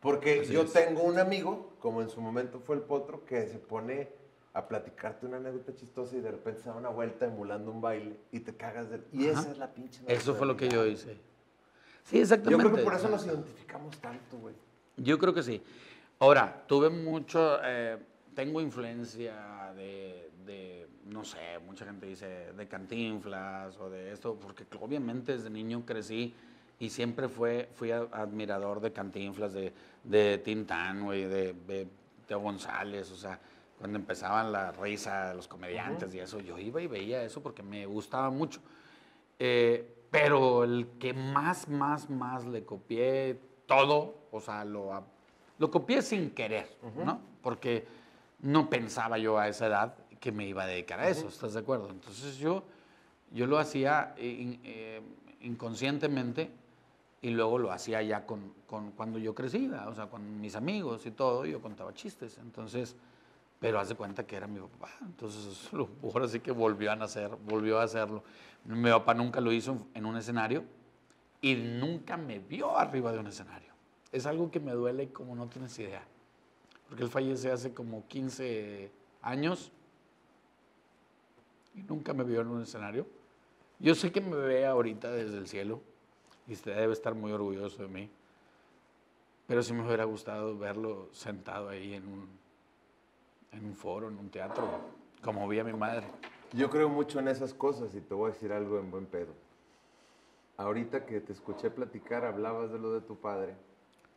[0.00, 0.72] Porque Así yo es.
[0.72, 4.10] tengo un amigo, como en su momento fue el potro, que se pone
[4.52, 8.18] a platicarte una anécdota chistosa y de repente se da una vuelta emulando un baile
[8.32, 9.00] y te cagas de...
[9.12, 9.40] Y Ajá.
[9.40, 10.02] esa es la pinche...
[10.06, 11.18] Eso fue lo que yo hice.
[12.04, 12.64] Sí, Yo exactamente.
[12.64, 14.54] creo que por eso nos identificamos tanto, güey.
[14.96, 15.62] Yo creo que sí.
[16.18, 17.98] Ahora, tuve mucho, eh,
[18.34, 24.64] tengo influencia de, de, no sé, mucha gente dice de cantinflas o de esto, porque
[24.80, 26.34] obviamente desde niño crecí
[26.78, 29.72] y siempre fue, fui admirador de cantinflas, de,
[30.04, 31.86] de Tintán, güey, de, de
[32.26, 33.38] Teo González, o sea,
[33.78, 37.62] cuando empezaban la risa de los comediantes y eso, yo iba y veía eso porque
[37.62, 38.60] me gustaba mucho.
[39.38, 45.02] Eh, pero el que más, más, más le copié todo, o sea, lo,
[45.58, 47.18] lo copié sin querer, ¿no?
[47.42, 47.84] Porque
[48.40, 51.60] no pensaba yo a esa edad que me iba a dedicar a eso, ¿estás de
[51.60, 51.88] acuerdo?
[51.90, 52.62] Entonces yo,
[53.32, 55.00] yo lo hacía eh, in- eh,
[55.40, 56.50] inconscientemente
[57.22, 61.06] y luego lo hacía ya con, con- cuando yo crecía, o sea, con mis amigos
[61.06, 62.96] y todo, yo contaba chistes, entonces,
[63.62, 65.70] pero haz de cuenta que era mi papá, entonces
[66.02, 68.24] ahora sí que volvió a nacer, volvió a hacerlo.
[68.64, 70.64] Mi papá nunca lo hizo en un escenario
[71.40, 73.72] y nunca me vio arriba de un escenario.
[74.10, 76.02] Es algo que me duele como no tienes idea,
[76.88, 78.90] porque él fallece hace como 15
[79.22, 79.70] años
[81.76, 83.06] y nunca me vio en un escenario.
[83.78, 85.80] Yo sé que me ve ahorita desde el cielo
[86.48, 88.10] y usted debe estar muy orgulloso de mí,
[89.46, 92.41] pero sí me hubiera gustado verlo sentado ahí en un,
[93.52, 94.64] en un foro, en un teatro,
[95.22, 96.06] como vi a mi madre.
[96.52, 99.32] Yo creo mucho en esas cosas y te voy a decir algo en buen pedo.
[100.56, 103.54] Ahorita que te escuché platicar, hablabas de lo de tu padre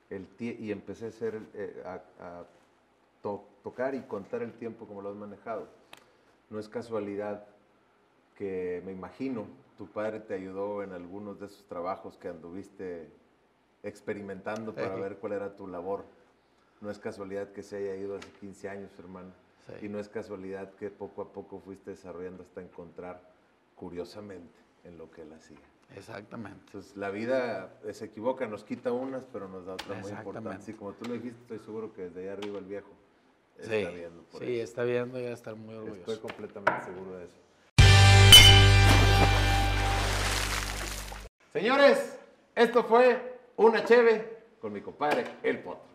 [0.10, 2.46] el tie- y empecé a, hacer, eh, a, a
[3.22, 5.68] to- tocar y contar el tiempo como lo has manejado.
[6.50, 7.46] No es casualidad
[8.38, 9.46] que me imagino
[9.78, 13.10] tu padre te ayudó en algunos de esos trabajos que anduviste
[13.84, 16.06] experimentando para ver cuál era tu labor.
[16.86, 19.32] No es casualidad que se haya ido hace 15 años, hermano.
[19.66, 19.88] Sí.
[19.88, 23.24] Y no es casualidad que poco a poco fuiste desarrollando hasta encontrar,
[23.74, 25.58] curiosamente, en lo que él hacía.
[25.96, 26.60] Exactamente.
[26.68, 30.64] Entonces, la vida se equivoca, nos quita unas, pero nos da otras muy importantes.
[30.66, 32.92] Sí, como tú lo dijiste, estoy seguro que desde allá arriba el viejo
[33.58, 34.64] está Sí, viendo por sí, eso.
[34.64, 36.22] está viendo y va a estar muy Estoy orgulloso.
[36.22, 37.36] completamente seguro de eso.
[41.52, 42.20] Señores,
[42.54, 45.95] esto fue una cheve con mi compadre El Potro.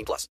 [0.01, 0.27] 18 plus.